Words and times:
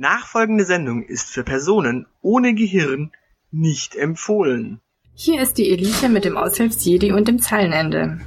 Nachfolgende 0.00 0.64
Sendung 0.64 1.02
ist 1.02 1.28
für 1.28 1.44
Personen 1.44 2.06
ohne 2.22 2.54
Gehirn 2.54 3.12
nicht 3.50 3.96
empfohlen. 3.96 4.80
Hier 5.12 5.42
ist 5.42 5.58
die 5.58 5.70
Elite 5.70 6.08
mit 6.08 6.24
dem 6.24 6.38
Aushilfsjedi 6.38 7.12
und 7.12 7.28
dem 7.28 7.38
Zeilenende. 7.38 8.18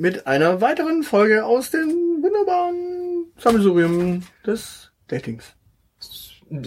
Mit 0.00 0.26
einer 0.26 0.62
weiteren 0.62 1.02
Folge 1.02 1.44
aus 1.44 1.70
dem 1.70 1.88
wunderbaren 2.22 3.26
Sammelsurium 3.36 4.22
des 4.46 4.90
Datings. 5.08 5.44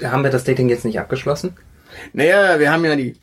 Haben 0.03 0.23
wir 0.23 0.30
das 0.30 0.44
Dating 0.44 0.70
jetzt 0.70 0.86
nicht 0.86 1.00
abgeschlossen? 1.00 1.58
Naja, 2.14 2.59
wir 2.59 2.72
haben 2.72 2.86
ja 2.86 2.95
die 2.95 3.16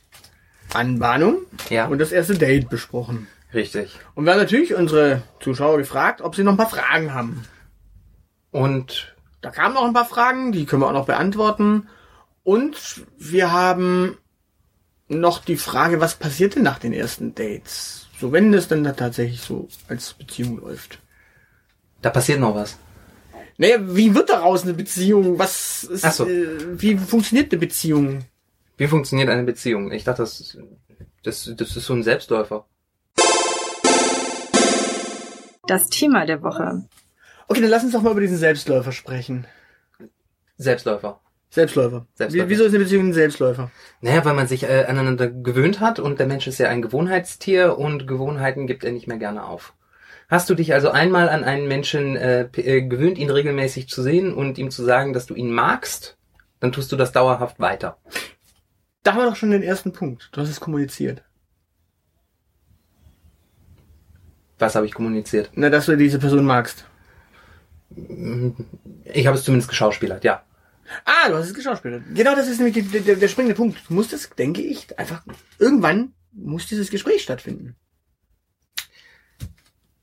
Anbahnung 0.74 1.38
Ja. 1.68 1.86
und 1.86 1.98
das 1.98 2.10
erste 2.10 2.34
Date 2.36 2.68
besprochen. 2.68 3.28
Richtig. 3.54 3.98
Und 4.16 4.24
wir 4.24 4.32
haben 4.32 4.40
natürlich 4.40 4.74
unsere 4.74 5.22
Zuschauer 5.40 5.78
gefragt, 5.78 6.20
ob 6.22 6.34
sie 6.34 6.42
noch 6.42 6.52
ein 6.52 6.58
paar 6.58 6.68
Fragen 6.70 7.14
haben. 7.14 7.44
Und 8.50 9.14
Da 9.42 9.50
kamen 9.50 9.74
noch 9.74 9.84
ein 9.86 9.94
paar 9.94 10.04
Fragen, 10.06 10.52
die 10.52 10.66
können 10.66 10.82
wir 10.82 10.88
auch 10.88 10.92
noch 10.92 11.06
beantworten. 11.06 11.88
Und 12.42 13.06
wir 13.16 13.52
haben 13.52 14.18
noch 15.08 15.42
die 15.44 15.56
Frage, 15.56 16.00
was 16.00 16.16
passiert 16.16 16.56
denn 16.56 16.62
nach 16.64 16.78
den 16.78 16.92
ersten 16.92 17.34
Dates? 17.34 17.99
So, 18.20 18.32
wenn 18.32 18.52
das 18.52 18.68
dann 18.68 18.84
da 18.84 18.92
tatsächlich 18.92 19.40
so 19.40 19.66
als 19.88 20.12
Beziehung 20.12 20.60
läuft. 20.60 20.98
da 22.02 22.10
passiert 22.10 22.38
noch 22.38 22.54
was. 22.54 22.78
Naja, 23.56 23.78
wie 23.80 24.14
wird 24.14 24.28
daraus 24.28 24.62
eine 24.62 24.74
Beziehung? 24.74 25.38
Was 25.38 25.84
ist, 25.84 26.04
Ach 26.04 26.12
so. 26.12 26.26
äh, 26.26 26.80
wie 26.80 26.98
funktioniert 26.98 27.50
eine 27.50 27.58
Beziehung? 27.60 28.24
Wie 28.76 28.86
funktioniert 28.86 29.30
eine 29.30 29.44
Beziehung? 29.44 29.90
Ich 29.92 30.04
dachte, 30.04 30.22
das, 30.22 30.56
das, 31.22 31.50
das 31.56 31.76
ist 31.76 31.86
so 31.86 31.94
ein 31.94 32.02
Selbstläufer. 32.02 32.66
Das 35.66 35.86
Thema 35.88 36.26
der 36.26 36.42
Woche. 36.42 36.84
Okay, 37.48 37.60
dann 37.60 37.70
lass 37.70 37.84
uns 37.84 37.92
doch 37.92 38.02
mal 38.02 38.12
über 38.12 38.20
diesen 38.20 38.38
Selbstläufer 38.38 38.92
sprechen. 38.92 39.46
Selbstläufer. 40.56 41.20
Selbstläufer. 41.50 42.06
Selbstläufer. 42.14 42.46
Wie, 42.46 42.50
wieso 42.50 42.64
ist 42.64 42.70
eine 42.74 42.84
Beziehung 42.84 43.08
ein 43.08 43.12
Selbstläufer? 43.12 43.70
Naja, 44.00 44.24
weil 44.24 44.34
man 44.34 44.46
sich 44.46 44.62
äh, 44.62 44.84
aneinander 44.84 45.28
gewöhnt 45.28 45.80
hat 45.80 45.98
und 45.98 46.20
der 46.20 46.28
Mensch 46.28 46.46
ist 46.46 46.58
ja 46.58 46.68
ein 46.68 46.80
Gewohnheitstier 46.80 47.76
und 47.76 48.06
Gewohnheiten 48.06 48.68
gibt 48.68 48.84
er 48.84 48.92
nicht 48.92 49.08
mehr 49.08 49.18
gerne 49.18 49.44
auf. 49.44 49.74
Hast 50.28 50.48
du 50.48 50.54
dich 50.54 50.72
also 50.72 50.90
einmal 50.90 51.28
an 51.28 51.42
einen 51.42 51.66
Menschen 51.66 52.14
äh, 52.14 52.42
äh, 52.54 52.82
gewöhnt, 52.82 53.18
ihn 53.18 53.30
regelmäßig 53.30 53.88
zu 53.88 54.00
sehen 54.00 54.32
und 54.32 54.58
ihm 54.58 54.70
zu 54.70 54.84
sagen, 54.84 55.12
dass 55.12 55.26
du 55.26 55.34
ihn 55.34 55.50
magst, 55.50 56.16
dann 56.60 56.70
tust 56.70 56.92
du 56.92 56.96
das 56.96 57.10
dauerhaft 57.10 57.58
weiter. 57.58 57.98
Da 59.02 59.12
haben 59.12 59.22
wir 59.22 59.28
doch 59.28 59.36
schon 59.36 59.50
den 59.50 59.64
ersten 59.64 59.92
Punkt. 59.92 60.28
Du 60.30 60.40
hast 60.40 60.50
es 60.50 60.60
kommuniziert. 60.60 61.24
Was 64.60 64.76
habe 64.76 64.86
ich 64.86 64.94
kommuniziert? 64.94 65.50
Na, 65.54 65.68
dass 65.68 65.86
du 65.86 65.96
diese 65.96 66.20
Person 66.20 66.44
magst. 66.44 66.84
Ich 69.04 69.26
habe 69.26 69.36
es 69.36 69.42
zumindest 69.42 69.68
geschauspielert, 69.68 70.22
ja. 70.22 70.44
Ah, 71.04 71.28
du 71.28 71.36
hast 71.36 71.46
es 71.46 71.54
geschauspielert. 71.54 72.02
Genau, 72.14 72.34
das 72.34 72.48
ist 72.48 72.58
nämlich 72.58 72.74
die, 72.74 73.00
der, 73.00 73.16
der 73.16 73.28
springende 73.28 73.54
Punkt. 73.54 73.78
Du 73.88 73.94
musst 73.94 74.12
es, 74.12 74.30
denke 74.30 74.62
ich, 74.62 74.98
einfach, 74.98 75.22
irgendwann 75.58 76.14
muss 76.32 76.66
dieses 76.66 76.90
Gespräch 76.90 77.22
stattfinden. 77.22 77.76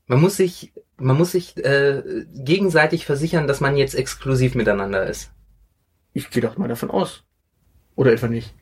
Man 0.06 0.20
muss 0.20 0.36
sich, 0.36 0.72
man 0.96 1.16
muss 1.16 1.32
sich 1.32 1.56
äh, 1.58 2.24
gegenseitig 2.34 3.04
versichern, 3.04 3.46
dass 3.46 3.60
man 3.60 3.76
jetzt 3.76 3.94
exklusiv 3.94 4.54
miteinander 4.54 5.06
ist. 5.06 5.30
Ich 6.14 6.30
gehe 6.30 6.42
doch 6.42 6.56
mal 6.56 6.68
davon 6.68 6.90
aus. 6.90 7.24
Oder 7.94 8.12
etwa 8.12 8.28
nicht. 8.28 8.54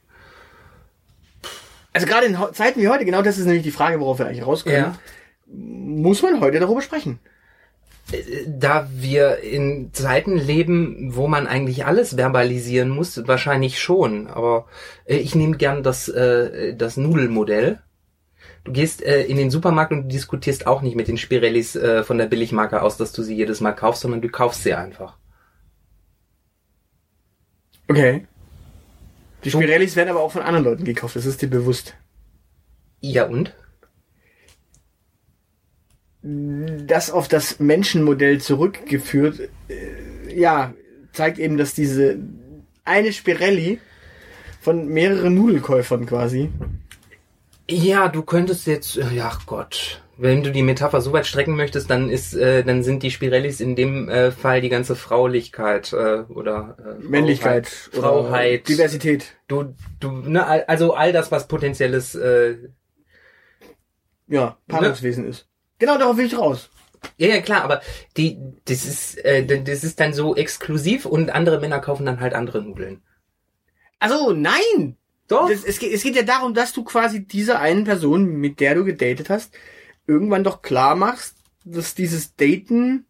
Also 1.92 2.06
gerade 2.06 2.26
in 2.26 2.36
Zeiten 2.52 2.80
wie 2.80 2.88
heute, 2.88 3.04
genau 3.04 3.22
das 3.22 3.38
ist 3.38 3.46
nämlich 3.46 3.62
die 3.62 3.70
Frage, 3.70 4.00
worauf 4.00 4.18
wir 4.18 4.26
eigentlich 4.26 4.44
rauskommen. 4.44 4.78
Ja. 4.78 4.98
Muss 5.46 6.22
man 6.22 6.40
heute 6.40 6.58
darüber 6.58 6.82
sprechen? 6.82 7.20
Da 8.46 8.88
wir 8.92 9.38
in 9.38 9.92
Zeiten 9.92 10.38
leben, 10.38 11.16
wo 11.16 11.26
man 11.26 11.48
eigentlich 11.48 11.86
alles 11.86 12.14
verbalisieren 12.14 12.88
muss, 12.88 13.26
wahrscheinlich 13.26 13.80
schon. 13.80 14.28
Aber 14.28 14.66
äh, 15.06 15.16
ich 15.16 15.34
nehme 15.34 15.56
gern 15.56 15.82
das, 15.82 16.08
äh, 16.08 16.74
das 16.76 16.96
Nudelmodell. 16.96 17.80
Du 18.62 18.72
gehst 18.72 19.02
äh, 19.02 19.22
in 19.22 19.36
den 19.36 19.50
Supermarkt 19.50 19.92
und 19.92 20.02
du 20.04 20.08
diskutierst 20.08 20.66
auch 20.66 20.82
nicht 20.82 20.96
mit 20.96 21.08
den 21.08 21.18
Spirellis 21.18 21.74
äh, 21.74 22.04
von 22.04 22.18
der 22.18 22.26
Billigmarke 22.26 22.82
aus, 22.82 22.96
dass 22.96 23.12
du 23.12 23.22
sie 23.22 23.34
jedes 23.34 23.60
Mal 23.60 23.72
kaufst, 23.72 24.02
sondern 24.02 24.20
du 24.20 24.28
kaufst 24.28 24.62
sie 24.62 24.74
einfach. 24.74 25.16
Okay. 27.88 28.26
Die 29.44 29.50
Spirellis 29.50 29.94
werden 29.94 30.10
aber 30.10 30.20
auch 30.20 30.32
von 30.32 30.42
anderen 30.42 30.64
Leuten 30.64 30.84
gekauft, 30.84 31.16
das 31.16 31.26
ist 31.26 31.42
dir 31.42 31.50
bewusst. 31.50 31.94
Ja 33.00 33.26
und? 33.26 33.54
Das 36.86 37.10
auf 37.10 37.28
das 37.28 37.60
Menschenmodell 37.60 38.40
zurückgeführt, 38.40 39.48
äh, 39.68 40.34
ja, 40.34 40.74
zeigt 41.12 41.38
eben, 41.38 41.56
dass 41.56 41.74
diese 41.74 42.18
eine 42.84 43.12
Spirelli 43.12 43.78
von 44.60 44.88
mehreren 44.88 45.34
Nudelkäufern 45.34 46.04
quasi. 46.06 46.50
Ja, 47.70 48.08
du 48.08 48.22
könntest 48.22 48.66
jetzt, 48.66 48.96
äh, 48.96 49.14
ja 49.14 49.38
Gott, 49.46 50.02
wenn 50.16 50.42
du 50.42 50.50
die 50.50 50.62
Metapher 50.62 51.00
so 51.00 51.12
weit 51.12 51.26
strecken 51.26 51.54
möchtest, 51.54 51.90
dann 51.90 52.08
ist, 52.08 52.34
äh, 52.34 52.64
dann 52.64 52.82
sind 52.82 53.04
die 53.04 53.12
Spirellis 53.12 53.60
in 53.60 53.76
dem 53.76 54.08
äh, 54.08 54.32
Fall 54.32 54.60
die 54.60 54.68
ganze 54.68 54.96
Fraulichkeit 54.96 55.92
äh, 55.92 56.22
oder 56.28 56.76
äh, 56.78 57.04
Männlichkeit, 57.04 57.68
Frauheit, 57.68 58.62
oder 58.62 58.68
Diversität. 58.68 59.36
Du, 59.46 59.74
du, 60.00 60.10
ne, 60.10 60.68
also 60.68 60.94
all 60.94 61.12
das, 61.12 61.30
was 61.30 61.46
potenzielles, 61.46 62.16
äh, 62.16 62.56
Ja, 64.26 64.56
Paarungswesen 64.66 65.28
ist. 65.28 65.46
Genau 65.78 65.98
darauf 65.98 66.16
will 66.16 66.26
ich 66.26 66.38
raus. 66.38 66.70
ja, 67.18 67.28
ja 67.28 67.40
klar, 67.40 67.62
aber 67.62 67.82
die, 68.16 68.38
das 68.64 68.84
ist, 68.84 69.18
äh, 69.24 69.44
das 69.62 69.84
ist 69.84 70.00
dann 70.00 70.12
so 70.12 70.34
exklusiv 70.34 71.06
und 71.06 71.30
andere 71.30 71.60
Männer 71.60 71.80
kaufen 71.80 72.06
dann 72.06 72.20
halt 72.20 72.34
andere 72.34 72.62
Nudeln. 72.62 73.02
Also 73.98 74.32
nein! 74.32 74.96
Doch. 75.28 75.48
Das, 75.50 75.64
es, 75.64 75.78
geht, 75.80 75.92
es 75.92 76.02
geht 76.02 76.14
ja 76.14 76.22
darum, 76.22 76.54
dass 76.54 76.72
du 76.72 76.84
quasi 76.84 77.26
dieser 77.26 77.58
einen 77.58 77.84
Person, 77.84 78.26
mit 78.26 78.60
der 78.60 78.74
du 78.76 78.84
gedatet 78.84 79.28
hast, 79.28 79.52
irgendwann 80.06 80.44
doch 80.44 80.62
klar 80.62 80.94
machst, 80.94 81.36
dass 81.64 81.96
dieses 81.96 82.36
Daten 82.36 83.06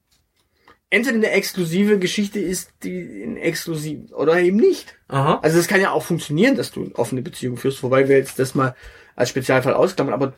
entweder 0.89 1.17
eine 1.17 1.31
exklusive 1.31 1.99
Geschichte 1.99 2.39
ist, 2.41 2.73
die 2.83 3.21
in 3.23 3.37
exklusiv 3.37 4.13
oder 4.13 4.41
eben 4.41 4.57
nicht. 4.57 4.97
Aha. 5.09 5.41
Also 5.43 5.59
das 5.59 5.69
kann 5.69 5.81
ja 5.81 5.91
auch 5.91 6.05
funktionieren, 6.05 6.57
dass 6.57 6.71
du 6.71 6.85
eine 6.85 6.95
offene 6.95 7.21
Beziehung 7.21 7.59
führst, 7.59 7.83
wobei 7.83 8.09
wir 8.09 8.17
jetzt 8.17 8.39
das 8.39 8.55
mal 8.55 8.75
als 9.15 9.29
Spezialfall 9.29 9.75
ausklammern, 9.75 10.15
aber 10.15 10.33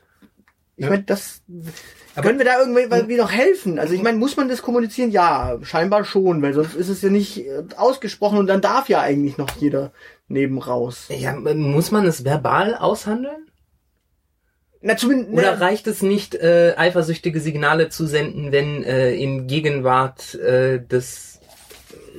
ich 0.77 0.85
Ja. 0.85 0.91
meine, 0.91 1.05
das 1.05 1.43
können 2.23 2.39
wir 2.39 2.47
da 2.47 2.61
irgendwie 2.61 3.17
noch 3.17 3.31
helfen? 3.31 3.79
Also 3.79 3.95
ich 3.95 4.03
meine, 4.03 4.19
muss 4.19 4.37
man 4.37 4.49
das 4.49 4.63
kommunizieren? 4.63 5.11
Ja, 5.11 5.59
scheinbar 5.63 6.05
schon, 6.05 6.43
weil 6.43 6.55
sonst 6.55 6.75
ist 6.75 6.89
es 6.89 7.03
ja 7.03 7.11
nicht 7.11 7.39
äh, 7.39 7.65
ausgesprochen 7.77 8.39
und 8.39 8.47
dann 8.47 8.61
darf 8.61 8.89
ja 8.89 9.01
eigentlich 9.01 9.39
noch 9.39 9.51
jeder 9.57 9.93
neben 10.29 10.59
raus. 10.59 11.09
Ja, 11.09 11.35
muss 11.35 11.91
man 11.91 12.07
es 12.07 12.25
verbal 12.25 12.75
aushandeln? 12.75 13.49
Na, 14.81 14.97
zumindest, 14.97 15.33
Oder 15.33 15.57
ne, 15.57 15.61
reicht 15.61 15.87
es 15.87 16.03
nicht, 16.03 16.35
äh, 16.37 16.75
eifersüchtige 16.77 17.41
Signale 17.41 17.89
zu 17.89 18.07
senden, 18.07 18.53
wenn 18.53 18.85
äh, 18.85 19.13
in 19.15 19.47
Gegenwart 19.49 20.35
äh, 20.37 20.79
des 20.79 21.41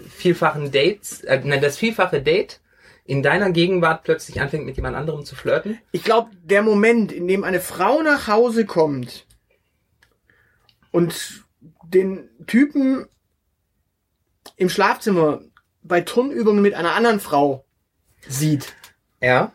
vielfachen 0.09 0.71
Dates, 0.71 1.21
äh, 1.21 1.39
nein, 1.43 1.61
das 1.61 1.77
vielfache 1.77 2.21
Date 2.21 2.59
in 3.05 3.23
deiner 3.23 3.51
Gegenwart 3.51 4.03
plötzlich 4.03 4.41
anfängt 4.41 4.65
mit 4.65 4.75
jemand 4.75 4.95
anderem 4.95 5.25
zu 5.25 5.35
flirten? 5.35 5.79
ich 5.91 6.03
glaube, 6.03 6.29
der 6.43 6.61
Moment, 6.61 7.11
in 7.11 7.27
dem 7.27 7.43
eine 7.43 7.61
Frau 7.61 8.01
nach 8.01 8.27
Hause 8.27 8.65
kommt 8.65 9.25
und 10.91 11.43
den 11.83 12.29
Typen 12.47 13.07
im 14.55 14.69
Schlafzimmer 14.69 15.41
bei 15.81 16.01
Turnübungen 16.01 16.61
mit 16.61 16.73
einer 16.73 16.93
anderen 16.93 17.19
Frau 17.19 17.65
sieht, 18.27 18.73
Ja. 19.21 19.53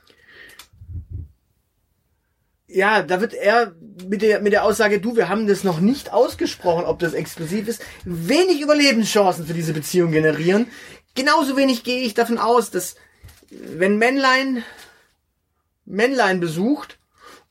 ja, 2.66 3.02
da 3.02 3.20
wird 3.20 3.34
er 3.34 3.74
mit 4.08 4.22
der, 4.22 4.40
mit 4.40 4.52
der 4.52 4.64
Aussage, 4.64 5.00
du, 5.00 5.16
wir 5.16 5.28
haben 5.28 5.46
das 5.46 5.64
noch 5.64 5.80
nicht 5.80 6.12
ausgesprochen, 6.12 6.86
ob 6.86 6.98
das 6.98 7.12
exklusiv 7.14 7.68
ist, 7.68 7.82
wenig 8.04 8.60
Überlebenschancen 8.60 9.46
für 9.46 9.54
diese 9.54 9.72
Beziehung 9.72 10.10
generieren. 10.10 10.66
Genauso 11.14 11.56
wenig 11.56 11.84
gehe 11.84 12.02
ich 12.02 12.14
davon 12.14 12.38
aus, 12.38 12.70
dass 12.70 12.96
wenn 13.50 13.98
Männlein 13.98 14.64
Männlein 15.84 16.40
besucht 16.40 16.98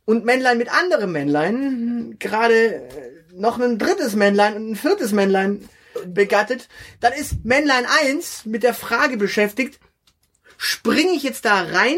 und 0.06 0.25
Männlein 0.25 0.57
mit 0.57 0.74
anderem 0.74 1.12
Männlein 1.12 2.18
gerade 2.19 2.75
äh, 2.75 3.22
noch 3.35 3.59
ein 3.59 3.77
drittes 3.80 4.15
Männlein 4.15 4.56
und 4.56 4.71
ein 4.71 4.75
viertes 4.75 5.12
Männlein 5.12 5.68
begattet, 6.07 6.69
dann 7.00 7.13
ist 7.13 7.44
Männlein 7.45 7.85
1 7.85 8.45
mit 8.45 8.63
der 8.63 8.74
Frage 8.74 9.18
beschäftigt, 9.18 9.80
springe 10.57 11.12
ich 11.13 11.24
jetzt 11.24 11.45
da 11.45 11.62
rein 11.63 11.97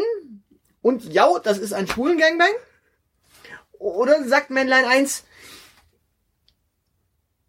und 0.82 1.04
ja, 1.12 1.28
das 1.42 1.58
ist 1.58 1.72
ein 1.72 1.86
schwulen 1.86 2.18
Gangbang? 2.18 2.50
Oder 3.78 4.24
sagt 4.24 4.50
Männlein 4.50 4.84
1, 4.84 5.24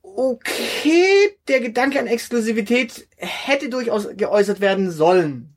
okay, 0.02 1.38
der 1.48 1.60
Gedanke 1.62 2.00
an 2.00 2.08
Exklusivität 2.08 3.08
hätte 3.18 3.70
durchaus 3.70 4.08
geäußert 4.16 4.60
werden 4.60 4.92
sollen. 4.92 5.54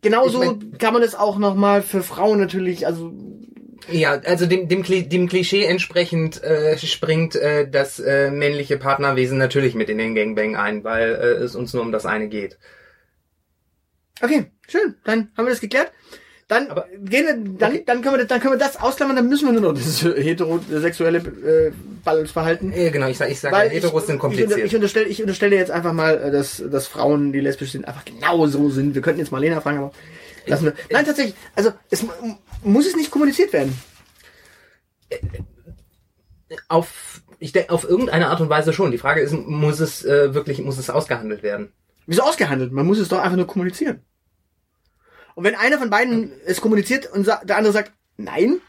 Genauso 0.00 0.42
Ich 0.42 0.48
mein- 0.48 0.78
kann 0.78 0.92
man 0.94 1.02
es 1.02 1.14
auch 1.14 1.38
nochmal 1.38 1.82
für 1.82 2.02
Frauen 2.02 2.38
natürlich, 2.38 2.86
also 2.86 3.12
Ja, 3.90 4.12
also 4.24 4.46
dem, 4.46 4.68
dem, 4.68 4.82
dem 4.82 5.28
Klischee 5.28 5.64
entsprechend 5.64 6.42
äh, 6.42 6.76
springt 6.78 7.36
äh, 7.36 7.68
das 7.68 7.98
äh, 7.98 8.30
männliche 8.30 8.76
Partnerwesen 8.76 9.38
natürlich 9.38 9.74
mit 9.74 9.88
in 9.88 9.98
den 9.98 10.14
Gangbang 10.14 10.56
ein, 10.56 10.84
weil 10.84 11.10
äh, 11.14 11.42
es 11.42 11.54
uns 11.54 11.72
nur 11.72 11.82
um 11.82 11.92
das 11.92 12.04
eine 12.06 12.28
geht. 12.28 12.58
Okay, 14.20 14.46
schön. 14.68 14.94
Dann 15.04 15.30
haben 15.36 15.46
wir 15.46 15.50
das 15.50 15.60
geklärt. 15.60 15.92
Dann 16.48 16.68
Aber- 16.68 16.86
gehen 16.98 17.26
wir, 17.26 17.34
dann, 17.58 17.72
Okay. 17.72 17.82
dann 17.86 18.00
können 18.02 18.16
wir, 18.18 18.24
dann 18.24 18.40
können 18.40 18.54
wir 18.54 18.58
das 18.58 18.80
ausklammern. 18.80 19.16
Dann 19.16 19.28
müssen 19.28 19.46
wir 19.46 19.52
nur 19.52 19.72
noch 19.72 19.78
das 19.78 20.02
heterosexuelle 20.02 21.18
äh, 21.18 21.72
Ballungsverhalten. 22.04 22.72
Äh, 22.72 22.90
genau, 22.90 23.06
ich 23.08 23.18
sage, 23.18 23.32
ich 23.32 23.38
sag, 23.40 23.52
ja, 23.52 23.58
Heteros 23.70 24.02
ich, 24.02 24.06
sind 24.06 24.14
Ich, 24.16 24.20
kompliziert. 24.20 24.58
ich 24.64 24.74
unterstelle, 24.74 25.06
ich 25.06 25.20
unterstelle 25.20 25.56
jetzt 25.56 25.70
einfach 25.70 25.92
mal, 25.92 26.18
äh, 26.18 26.30
dass, 26.30 26.62
dass 26.70 26.86
Frauen, 26.86 27.32
die 27.32 27.40
lesbisch 27.40 27.72
sind, 27.72 27.86
einfach 27.86 28.04
genau 28.06 28.46
so 28.46 28.70
sind. 28.70 28.94
Wir 28.94 29.02
könnten 29.02 29.20
jetzt 29.20 29.30
mal 29.30 29.38
Lena 29.40 29.60
fragen, 29.60 29.78
aber 29.78 29.92
lassen 30.50 30.64
wir. 30.66 30.74
Nein, 30.90 31.04
tatsächlich. 31.04 31.34
Also 31.54 31.72
es 31.90 32.02
mu- 32.02 32.10
muss 32.62 32.86
es 32.86 32.96
nicht 32.96 33.10
kommuniziert 33.10 33.52
werden. 33.52 33.78
auf, 36.68 37.22
ich 37.38 37.52
denke, 37.52 37.70
auf 37.72 37.84
irgendeine 37.84 38.28
Art 38.28 38.40
und 38.40 38.48
Weise 38.48 38.72
schon. 38.72 38.90
Die 38.90 38.98
Frage 38.98 39.20
ist, 39.20 39.32
muss 39.32 39.80
es 39.80 40.04
äh, 40.04 40.34
wirklich, 40.34 40.60
muss 40.60 40.78
es 40.78 40.90
ausgehandelt 40.90 41.42
werden? 41.42 41.72
Wieso 42.06 42.22
ausgehandelt? 42.22 42.72
Man 42.72 42.86
muss 42.86 42.98
es 42.98 43.08
doch 43.08 43.18
einfach 43.20 43.36
nur 43.36 43.46
kommunizieren. 43.46 44.02
Und 45.34 45.44
wenn 45.44 45.54
einer 45.54 45.78
von 45.78 45.90
beiden 45.90 46.32
es 46.46 46.60
kommuniziert 46.60 47.06
und 47.12 47.26
der 47.26 47.56
andere 47.56 47.72
sagt 47.72 47.92
nein, 48.16 48.60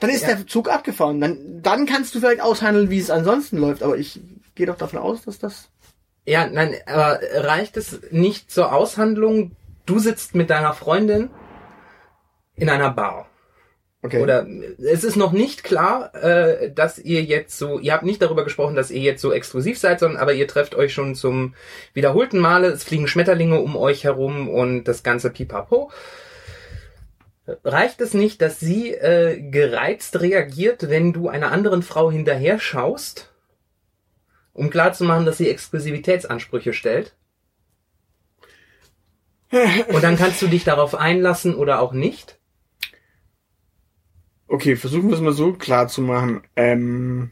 dann 0.00 0.10
ist 0.10 0.22
Ja. 0.22 0.34
der 0.34 0.46
Zug 0.46 0.68
abgefahren. 0.70 1.20
Dann, 1.20 1.62
dann 1.62 1.86
kannst 1.86 2.14
du 2.14 2.20
vielleicht 2.20 2.40
aushandeln, 2.40 2.90
wie 2.90 2.98
es 2.98 3.10
ansonsten 3.10 3.58
läuft. 3.58 3.82
Aber 3.82 3.96
ich 3.96 4.20
gehe 4.54 4.66
doch 4.66 4.76
davon 4.78 4.98
aus, 4.98 5.22
dass 5.22 5.38
das. 5.38 5.68
Ja, 6.26 6.46
nein, 6.46 6.74
aber 6.86 7.20
reicht 7.34 7.76
es 7.76 8.00
nicht 8.10 8.50
zur 8.50 8.72
Aushandlung? 8.72 9.52
Du 9.88 9.98
sitzt 9.98 10.34
mit 10.34 10.50
deiner 10.50 10.74
Freundin 10.74 11.30
in 12.56 12.68
einer 12.68 12.90
Bar. 12.90 13.26
Okay. 14.02 14.20
Oder 14.22 14.46
es 14.78 15.02
ist 15.02 15.16
noch 15.16 15.32
nicht 15.32 15.64
klar, 15.64 16.14
äh, 16.14 16.70
dass 16.70 16.98
ihr 16.98 17.22
jetzt 17.22 17.56
so, 17.56 17.78
ihr 17.78 17.94
habt 17.94 18.04
nicht 18.04 18.20
darüber 18.20 18.44
gesprochen, 18.44 18.76
dass 18.76 18.90
ihr 18.90 19.00
jetzt 19.00 19.22
so 19.22 19.32
exklusiv 19.32 19.78
seid, 19.78 19.98
sondern 19.98 20.20
aber 20.20 20.34
ihr 20.34 20.46
trefft 20.46 20.74
euch 20.74 20.92
schon 20.92 21.14
zum 21.14 21.54
wiederholten 21.94 22.38
Male, 22.38 22.68
es 22.68 22.84
fliegen 22.84 23.08
Schmetterlinge 23.08 23.58
um 23.60 23.76
euch 23.76 24.04
herum 24.04 24.50
und 24.50 24.84
das 24.84 25.02
ganze 25.02 25.30
Pipapo. 25.30 25.90
Reicht 27.64 28.02
es 28.02 28.12
nicht, 28.12 28.42
dass 28.42 28.60
sie 28.60 28.92
äh, 28.92 29.40
gereizt 29.40 30.20
reagiert, 30.20 30.90
wenn 30.90 31.14
du 31.14 31.28
einer 31.28 31.50
anderen 31.50 31.82
Frau 31.82 32.10
hinterher 32.10 32.60
schaust, 32.60 33.32
um 34.52 34.68
klarzumachen, 34.68 35.24
dass 35.24 35.38
sie 35.38 35.48
Exklusivitätsansprüche 35.48 36.74
stellt? 36.74 37.14
Und 39.88 40.02
dann 40.02 40.16
kannst 40.16 40.42
du 40.42 40.46
dich 40.46 40.64
darauf 40.64 40.94
einlassen 40.94 41.54
oder 41.54 41.80
auch 41.80 41.92
nicht? 41.92 42.38
Okay, 44.46 44.76
versuchen 44.76 45.08
wir 45.08 45.14
es 45.14 45.20
mal 45.20 45.32
so 45.32 45.52
klar 45.52 45.88
zu 45.88 46.00
machen. 46.00 46.42
Ähm, 46.56 47.30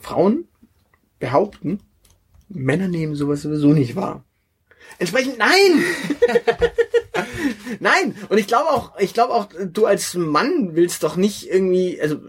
Frauen 0.00 0.48
behaupten, 1.18 1.80
Männer 2.48 2.88
nehmen 2.88 3.14
sowas 3.14 3.42
sowieso 3.42 3.68
nicht 3.68 3.96
wahr. 3.96 4.24
Entsprechend 4.98 5.38
nein! 5.38 5.84
nein! 7.80 8.16
Und 8.28 8.38
ich 8.38 8.46
glaube 8.46 8.70
auch, 8.70 8.98
ich 8.98 9.14
glaube 9.14 9.34
auch, 9.34 9.48
du 9.66 9.86
als 9.86 10.14
Mann 10.14 10.74
willst 10.74 11.02
doch 11.02 11.16
nicht 11.16 11.48
irgendwie, 11.48 12.00
also 12.00 12.20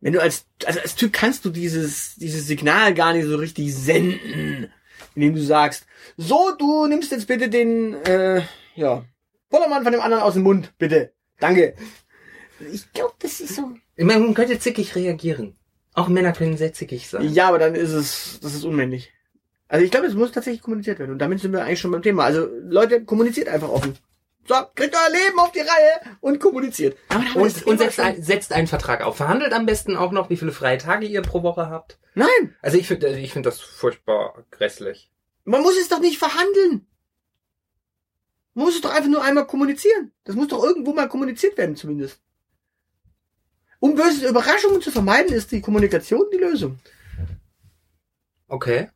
wenn 0.00 0.12
du 0.12 0.22
als, 0.22 0.46
also 0.64 0.80
als 0.80 0.94
Typ 0.94 1.12
kannst 1.12 1.44
du 1.44 1.50
dieses, 1.50 2.14
dieses 2.16 2.46
Signal 2.46 2.94
gar 2.94 3.12
nicht 3.12 3.26
so 3.26 3.36
richtig 3.36 3.74
senden, 3.74 4.72
indem 5.14 5.34
du 5.34 5.42
sagst, 5.42 5.86
so, 6.16 6.52
du 6.58 6.86
nimmst 6.86 7.12
jetzt 7.12 7.26
bitte 7.26 7.48
den, 7.48 7.94
äh, 8.04 8.42
ja, 8.74 9.04
Bollermann 9.48 9.82
von 9.82 9.92
dem 9.92 10.00
anderen 10.00 10.22
aus 10.22 10.34
dem 10.34 10.44
Mund, 10.44 10.72
bitte. 10.78 11.12
Danke. 11.38 11.74
Ich 12.72 12.92
glaube, 12.92 13.14
das 13.18 13.40
ist 13.40 13.56
so. 13.56 13.72
Ich 13.96 14.04
meine, 14.04 14.20
man 14.20 14.34
könnte 14.34 14.58
zickig 14.58 14.94
reagieren. 14.94 15.56
Auch 15.94 16.08
Männer 16.08 16.32
können 16.32 16.56
sehr 16.56 16.72
zickig 16.72 17.08
sein. 17.08 17.32
Ja, 17.32 17.48
aber 17.48 17.58
dann 17.58 17.74
ist 17.74 17.92
es, 17.92 18.38
das 18.40 18.54
ist 18.54 18.64
unmännlich. 18.64 19.10
Also 19.66 19.84
ich 19.84 19.90
glaube, 19.90 20.06
es 20.06 20.14
muss 20.14 20.32
tatsächlich 20.32 20.62
kommuniziert 20.62 20.98
werden. 20.98 21.12
Und 21.12 21.18
damit 21.18 21.40
sind 21.40 21.52
wir 21.52 21.64
eigentlich 21.64 21.80
schon 21.80 21.90
beim 21.90 22.02
Thema. 22.02 22.24
Also 22.24 22.48
Leute, 22.62 23.04
kommuniziert 23.04 23.48
einfach 23.48 23.68
offen. 23.68 23.96
So, 24.48 24.54
kriegt 24.74 24.94
euer 24.96 25.10
Leben 25.10 25.38
auf 25.38 25.52
die 25.52 25.60
Reihe 25.60 26.16
und 26.20 26.40
kommuniziert. 26.40 26.96
Und, 27.34 27.66
und 27.66 27.78
setzt, 27.78 28.00
ein, 28.00 28.22
setzt 28.22 28.52
einen 28.52 28.66
Vertrag 28.66 29.02
auf. 29.02 29.16
Verhandelt 29.16 29.52
am 29.52 29.66
besten 29.66 29.96
auch 29.96 30.10
noch, 30.12 30.28
wie 30.30 30.36
viele 30.36 30.50
freie 30.52 30.78
Tage 30.78 31.06
ihr 31.06 31.22
pro 31.22 31.42
Woche 31.42 31.68
habt. 31.68 31.98
Nein, 32.14 32.56
Also 32.62 32.76
ich 32.78 32.88
finde 32.88 33.16
ich 33.18 33.32
finde 33.32 33.48
das 33.48 33.60
furchtbar 33.60 34.44
grässlich. 34.50 35.10
man 35.44 35.62
muss 35.62 35.78
es 35.78 35.88
doch 35.88 36.00
nicht 36.00 36.18
verhandeln. 36.18 36.86
Man 38.54 38.64
muss 38.64 38.74
es 38.74 38.80
doch 38.80 38.90
einfach 38.92 39.08
nur 39.08 39.22
einmal 39.22 39.46
kommunizieren. 39.46 40.10
Das 40.24 40.34
muss 40.34 40.48
doch 40.48 40.64
irgendwo 40.64 40.92
mal 40.92 41.08
kommuniziert 41.08 41.56
werden, 41.56 41.76
zumindest. 41.76 42.20
Um 43.78 43.94
böse 43.94 44.28
Überraschungen 44.28 44.82
zu 44.82 44.90
vermeiden, 44.90 45.32
ist 45.32 45.52
die 45.52 45.60
Kommunikation 45.60 46.26
die 46.32 46.38
Lösung. 46.38 46.78
Okay. 48.48 48.90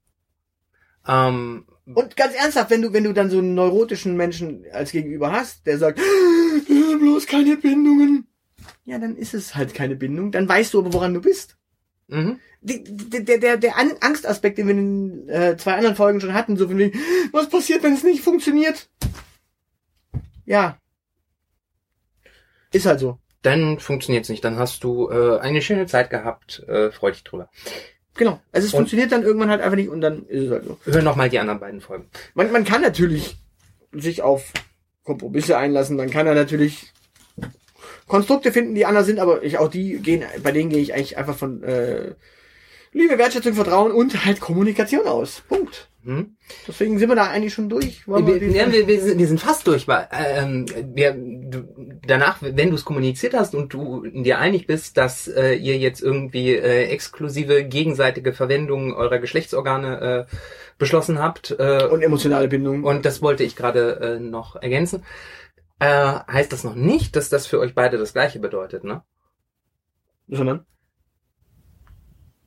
Ähm, 1.07 1.67
Und 1.87 2.17
ganz 2.17 2.35
ernsthaft, 2.35 2.71
wenn 2.71 2.81
du, 2.83 2.93
wenn 2.95 3.05
du 3.05 3.13
dann 3.13 3.29
so 3.31 3.39
einen 3.39 3.55
neurotischen 3.55 4.17
Menschen 4.17 4.65
als 4.73 4.91
Gegenüber 4.93 5.33
hast, 5.33 5.67
der 5.67 5.77
sagt, 5.79 5.99
"Äh, 5.99 6.97
bloß 6.97 7.27
keine 7.27 7.57
Bindungen. 7.59 8.27
Ja, 8.87 8.99
dann 8.99 9.17
ist 9.17 9.35
es 9.35 9.55
halt 9.55 9.75
keine 9.75 9.95
Bindung. 9.97 10.33
Dann 10.33 10.49
weißt 10.49 10.73
du 10.73 10.79
aber, 10.81 10.93
woran 10.95 11.13
du 11.15 11.21
bist. 11.21 11.57
mhm. 12.09 12.39
Der, 12.67 13.39
der, 13.39 13.57
der 13.59 13.77
An- 13.77 13.97
Angstaspekt, 14.01 14.57
den 14.57 14.67
wir 14.69 14.75
in 14.75 15.29
äh, 15.29 15.55
zwei 15.59 15.75
anderen 15.75 15.97
Folgen 15.97 16.23
schon 16.23 16.33
hatten, 16.33 16.57
so 16.57 16.67
von 16.67 16.79
wegen, 16.79 16.99
was 17.33 17.51
passiert, 17.51 17.83
wenn 17.83 17.93
es 17.93 18.03
nicht 18.05 18.23
funktioniert? 18.23 18.89
Ja. 20.47 20.79
Ist 22.73 22.87
halt 22.87 23.01
so. 23.01 23.19
Dann 23.43 23.79
funktioniert's 23.81 24.31
nicht. 24.31 24.43
Dann 24.45 24.57
hast 24.59 24.83
du 24.83 25.11
äh, 25.11 25.39
eine 25.41 25.61
schöne 25.61 25.85
Zeit 25.87 26.09
gehabt. 26.09 26.61
Äh, 26.67 26.91
freu 26.91 27.11
dich 27.11 27.23
drüber. 27.25 27.51
Genau. 28.17 28.41
Also 28.53 28.67
es 28.67 28.73
Und- 28.75 28.79
funktioniert 28.81 29.11
dann 29.13 29.23
irgendwann 29.23 29.51
halt 29.51 29.61
einfach 29.61 29.77
nicht 29.77 29.89
und 29.89 30.01
dann 30.01 30.25
ist 30.27 30.45
es 30.45 30.51
halt 30.51 30.65
so. 30.65 30.79
Hör 30.85 31.03
noch 31.03 31.17
mal 31.17 31.29
die 31.29 31.39
anderen 31.39 31.61
beiden 31.61 31.81
Folgen. 31.81 32.09
Man, 32.35 32.53
man 32.53 32.65
kann 32.65 32.81
natürlich 32.83 33.37
sich 33.93 34.23
auf 34.23 34.53
Kompromisse 35.05 35.57
einlassen, 35.59 35.97
man 35.97 36.11
kann 36.11 36.27
ja 36.27 36.35
natürlich 36.35 36.93
Konstrukte 38.07 38.53
finden, 38.53 38.75
die 38.75 38.87
anders 38.87 39.07
sind, 39.07 39.19
aber 39.19 39.43
ich 39.43 39.59
auch 39.59 39.69
die 39.69 39.99
gehen, 39.99 40.25
bei 40.43 40.53
denen 40.53 40.71
gehe 40.71 40.81
ich 40.81 40.95
eigentlich 40.95 41.17
einfach 41.17 41.37
von 41.37 41.63
äh, 41.63 42.15
Liebe, 42.93 43.19
Wertschätzung, 43.19 43.55
Vertrauen 43.55 43.93
und 43.93 44.25
halt 44.25 44.41
Kommunikation 44.41 45.07
aus. 45.07 45.43
Punkt. 45.49 45.89
Hm? 46.05 46.37
Deswegen 46.69 46.99
sind 46.99 47.09
wir 47.09 47.17
da 47.17 47.31
eigentlich 47.31 47.55
schon 47.55 47.71
durch. 47.71 48.07
Wir, 48.07 48.19
ja, 48.49 48.71
wir, 48.71 48.87
wir, 48.87 49.01
sind, 49.01 49.19
wir 49.19 49.27
sind 49.27 49.41
fast 49.41 49.67
durch, 49.67 49.89
weil 49.89 50.07
ähm, 50.13 50.67
wir, 50.95 51.13
du, 51.15 51.67
danach, 52.07 52.39
wenn 52.43 52.69
du 52.69 52.77
es 52.77 52.85
kommuniziert 52.85 53.33
hast 53.33 53.55
und 53.55 53.73
du 53.73 54.07
dir 54.07 54.39
einig 54.39 54.67
bist, 54.67 54.99
dass 54.99 55.29
äh, 55.29 55.55
ihr 55.55 55.79
jetzt 55.79 56.03
irgendwie 56.03 56.55
äh, 56.55 56.89
exklusive 56.89 57.65
gegenseitige 57.65 58.35
Verwendung 58.35 58.95
eurer 58.95 59.19
Geschlechtsorgane 59.19 60.29
äh, 60.31 60.37
beschlossen 60.77 61.19
habt, 61.19 61.57
äh, 61.59 61.87
und 61.87 62.03
emotionale 62.03 62.49
Bindung. 62.49 62.85
und 62.85 63.07
das 63.07 63.23
wollte 63.23 63.45
ich 63.45 63.57
gerade 63.57 64.01
äh, 64.01 64.21
noch 64.21 64.57
ergänzen, 64.57 65.05
äh, 65.79 65.87
heißt 65.87 66.53
das 66.53 66.65
noch 66.65 66.75
nicht, 66.75 67.17
dass 67.17 67.31
das 67.31 67.47
für 67.47 67.61
euch 67.61 67.75
beide 67.75 67.97
das 67.97 68.13
gleiche 68.13 68.41
bedeutet, 68.41 68.85
ne? 68.85 69.03
sondern 70.29 70.67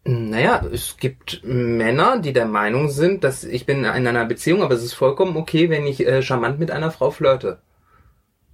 Naja, 0.09 0.65
es 0.71 0.95
gibt 0.95 1.41
Männer, 1.43 2.19
die 2.19 2.31
der 2.31 2.45
Meinung 2.45 2.89
sind, 2.89 3.25
dass 3.25 3.43
ich 3.43 3.65
bin 3.65 3.79
in 3.79 3.85
einer 4.07 4.25
Beziehung, 4.25 4.63
aber 4.63 4.73
es 4.73 4.83
ist 4.83 4.93
vollkommen 4.93 5.35
okay, 5.35 5.69
wenn 5.69 5.85
ich 5.85 6.07
äh, 6.07 6.21
charmant 6.21 6.59
mit 6.59 6.71
einer 6.71 6.91
Frau 6.91 7.11
flirte. 7.11 7.59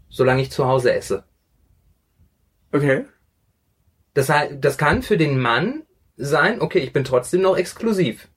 Solange 0.10 0.42
ich 0.42 0.50
zu 0.52 0.66
Hause 0.66 0.94
esse. 0.94 1.24
okay. 2.72 3.06
Das, 4.16 4.32
das 4.60 4.78
kann 4.78 5.04
für 5.04 5.18
den 5.18 5.40
Mann 5.40 5.84
sein, 6.16 6.60
okay, 6.60 6.80
ich 6.80 6.92
bin 6.92 7.04
trotzdem 7.04 7.42
noch 7.42 7.58
exklusiv. 7.58 8.30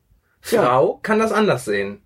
Ja. 0.51 0.63
Frau 0.63 1.01
kann 1.03 1.19
das 1.19 1.33
anders 1.33 1.65
sehen. 1.65 2.03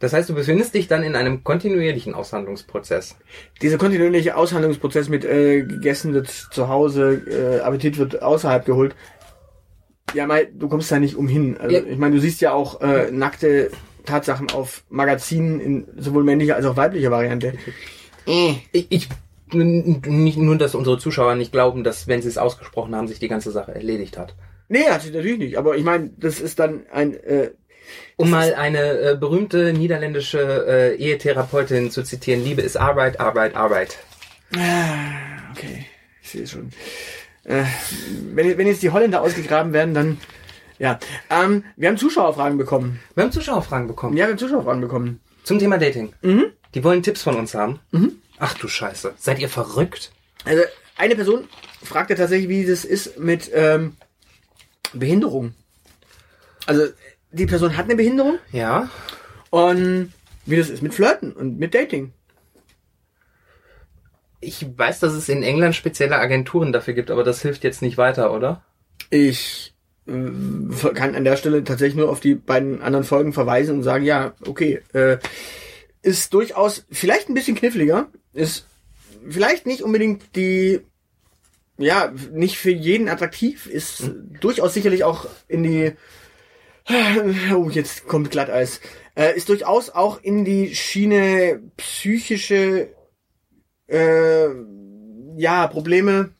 Das 0.00 0.12
heißt, 0.14 0.30
du 0.30 0.34
befindest 0.34 0.74
dich 0.74 0.88
dann 0.88 1.02
in 1.04 1.14
einem 1.14 1.44
kontinuierlichen 1.44 2.14
Aushandlungsprozess. 2.14 3.16
Dieser 3.62 3.78
kontinuierliche 3.78 4.34
Aushandlungsprozess 4.34 5.08
mit 5.08 5.24
äh, 5.24 5.62
gegessen 5.62 6.14
wird 6.14 6.28
zu 6.28 6.68
Hause, 6.68 7.22
äh, 7.28 7.60
Appetit 7.60 7.98
wird 7.98 8.22
außerhalb 8.22 8.64
geholt. 8.64 8.96
Ja, 10.14 10.26
mal, 10.26 10.46
du 10.46 10.68
kommst 10.68 10.90
da 10.90 10.98
nicht 10.98 11.16
umhin. 11.16 11.56
Also, 11.58 11.76
Ja. 11.76 11.82
Ich 11.82 11.98
meine, 11.98 12.14
du 12.14 12.20
siehst 12.20 12.40
ja 12.40 12.52
auch 12.52 12.80
äh, 12.80 13.10
nackte 13.10 13.70
Tatsachen 14.04 14.50
auf 14.50 14.82
Magazinen 14.90 15.60
in 15.60 15.86
sowohl 15.96 16.24
männlicher 16.24 16.56
als 16.56 16.66
auch 16.66 16.76
weiblicher 16.76 17.10
Variante. 17.10 17.54
Äh. 18.26 18.54
Ich, 18.72 18.86
ich 18.90 19.08
nicht 19.52 20.36
nur, 20.36 20.56
dass 20.56 20.74
unsere 20.74 20.98
Zuschauer 20.98 21.34
nicht 21.34 21.52
glauben, 21.52 21.82
dass 21.84 22.06
wenn 22.06 22.22
sie 22.22 22.28
es 22.28 22.38
ausgesprochen 22.38 22.94
haben, 22.94 23.08
sich 23.08 23.18
die 23.18 23.28
ganze 23.28 23.50
Sache 23.50 23.74
erledigt 23.74 24.16
hat. 24.16 24.34
Nee, 24.68 24.84
hat 24.84 25.02
sie 25.02 25.10
natürlich 25.10 25.38
nicht. 25.38 25.58
Aber 25.58 25.76
ich 25.76 25.82
meine, 25.84 26.10
das 26.16 26.40
ist 26.40 26.60
dann 26.60 26.84
ein 26.92 27.14
äh, 27.14 27.50
Um 28.16 28.30
mal 28.30 28.54
eine 28.54 29.00
äh, 29.00 29.16
berühmte 29.16 29.72
niederländische 29.72 30.38
äh, 30.68 30.96
Ehetherapeutin 30.96 31.90
zu 31.90 32.04
zitieren, 32.04 32.44
Liebe 32.44 32.62
ist 32.62 32.76
Arbeit, 32.76 33.18
Arbeit, 33.18 33.56
Arbeit. 33.56 33.98
Ah, 34.56 35.50
okay, 35.52 35.86
ich 36.22 36.30
sehe 36.30 36.42
es 36.44 36.50
schon. 36.52 36.70
Äh, 37.50 37.64
wenn, 38.34 38.56
wenn 38.58 38.66
jetzt 38.66 38.82
die 38.82 38.90
Holländer 38.90 39.20
ausgegraben 39.22 39.72
werden, 39.72 39.94
dann 39.94 40.18
ja. 40.78 40.98
Ähm, 41.28 41.64
wir 41.76 41.88
haben 41.88 41.98
Zuschauerfragen 41.98 42.56
bekommen. 42.56 43.00
Wir 43.14 43.24
haben 43.24 43.32
Zuschauerfragen 43.32 43.86
bekommen. 43.86 44.16
Ja, 44.16 44.24
wir 44.26 44.30
haben 44.32 44.38
Zuschauerfragen 44.38 44.80
bekommen. 44.80 45.20
Zum 45.44 45.58
Thema 45.58 45.76
Dating. 45.78 46.12
Mhm. 46.22 46.46
Die 46.74 46.82
wollen 46.84 47.02
Tipps 47.02 47.22
von 47.22 47.36
uns 47.36 47.54
haben. 47.54 47.80
Ach 48.38 48.54
du 48.54 48.68
Scheiße. 48.68 49.14
Seid 49.18 49.40
ihr 49.40 49.48
verrückt? 49.48 50.12
Also 50.44 50.62
eine 50.96 51.14
Person 51.16 51.48
fragte 51.82 52.14
tatsächlich, 52.14 52.48
wie 52.48 52.64
das 52.64 52.84
ist 52.84 53.18
mit 53.18 53.50
ähm, 53.52 53.96
Behinderung. 54.94 55.54
Also 56.66 56.84
die 57.32 57.46
Person 57.46 57.76
hat 57.76 57.86
eine 57.86 57.96
Behinderung 57.96 58.38
Ja. 58.52 58.88
und 59.50 60.12
wie 60.46 60.56
das 60.56 60.70
ist 60.70 60.82
mit 60.82 60.94
Flirten 60.94 61.32
und 61.32 61.58
mit 61.58 61.74
Dating. 61.74 62.12
Ich 64.40 64.66
weiß, 64.76 65.00
dass 65.00 65.12
es 65.12 65.28
in 65.28 65.42
England 65.42 65.74
spezielle 65.74 66.18
Agenturen 66.18 66.72
dafür 66.72 66.94
gibt, 66.94 67.10
aber 67.10 67.24
das 67.24 67.42
hilft 67.42 67.62
jetzt 67.64 67.82
nicht 67.82 67.98
weiter, 67.98 68.32
oder? 68.32 68.62
Ich 69.10 69.74
äh, 70.06 70.92
kann 70.94 71.14
an 71.14 71.24
der 71.24 71.36
Stelle 71.36 71.62
tatsächlich 71.64 71.96
nur 71.96 72.10
auf 72.10 72.20
die 72.20 72.34
beiden 72.34 72.82
anderen 72.82 73.04
Folgen 73.04 73.32
verweisen 73.32 73.76
und 73.76 73.82
sagen, 73.82 74.04
ja, 74.04 74.32
okay, 74.46 74.80
äh, 74.92 75.18
ist 76.02 76.32
durchaus 76.32 76.86
vielleicht 76.90 77.28
ein 77.28 77.34
bisschen 77.34 77.56
kniffliger, 77.56 78.08
ist 78.32 78.66
vielleicht 79.28 79.66
nicht 79.66 79.82
unbedingt 79.82 80.34
die, 80.36 80.80
ja, 81.78 82.12
nicht 82.32 82.58
für 82.58 82.70
jeden 82.70 83.08
attraktiv, 83.08 83.66
ist 83.66 84.10
durchaus 84.40 84.74
sicherlich 84.74 85.04
auch 85.04 85.26
in 85.48 85.62
die, 85.62 85.92
oh, 87.54 87.68
jetzt 87.70 88.06
kommt 88.06 88.30
Glatteis, 88.30 88.80
äh, 89.14 89.36
ist 89.36 89.48
durchaus 89.48 89.90
auch 89.90 90.22
in 90.22 90.44
die 90.44 90.74
Schiene 90.74 91.60
psychische, 91.76 92.88
äh, 93.90 94.46
ja, 95.36 95.66
Probleme 95.68 96.30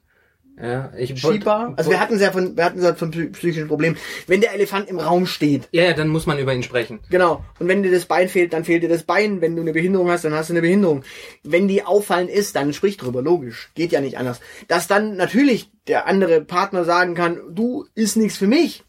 Ja, 0.60 0.92
ich 0.96 1.18
schiebbar. 1.18 1.72
Also 1.76 1.90
wir 1.90 2.00
hatten 2.00 2.14
es 2.16 2.20
ja 2.20 2.32
von, 2.32 2.54
wir 2.56 2.64
hatten 2.64 2.78
es 2.78 2.84
ja 2.84 2.94
von 2.94 3.10
psy- 3.12 3.30
psychischen 3.32 3.66
Problemen. 3.68 3.96
Wenn 4.26 4.40
der 4.42 4.52
Elefant 4.52 4.88
im 4.90 4.98
Raum 4.98 5.26
steht, 5.26 5.68
Ja, 5.72 5.84
ja, 5.84 5.92
dann 5.94 6.08
muss 6.08 6.26
man 6.26 6.38
über 6.38 6.52
ihn 6.52 6.62
sprechen. 6.62 7.00
genau. 7.08 7.42
Und 7.58 7.68
wenn 7.68 7.82
dir 7.82 7.90
das 7.90 8.04
Bein 8.04 8.28
fehlt, 8.28 8.52
dann 8.52 8.64
fehlt 8.64 8.82
dir 8.82 8.88
das 8.90 9.04
Bein. 9.04 9.40
Wenn 9.40 9.56
du 9.56 9.62
eine 9.62 9.72
Behinderung 9.72 10.10
hast, 10.10 10.24
dann 10.24 10.34
hast 10.34 10.50
du 10.50 10.52
eine 10.52 10.60
Behinderung. 10.60 11.02
Wenn 11.42 11.66
die 11.66 11.82
auffallend 11.84 12.30
ist, 12.30 12.56
dann 12.56 12.72
sprich 12.74 12.98
drüber. 12.98 13.22
Logisch. 13.22 13.70
Geht 13.74 13.92
ja 13.92 14.00
nicht 14.02 14.18
anders. 14.18 14.40
Dass 14.68 14.86
dann 14.86 15.16
natürlich 15.16 15.70
der 15.88 16.06
andere 16.06 16.42
Partner 16.42 16.84
sagen 16.84 17.14
kann, 17.14 17.40
du 17.50 17.86
ist 17.94 18.16
nichts 18.16 18.36
für 18.36 18.46
mich. 18.46 18.84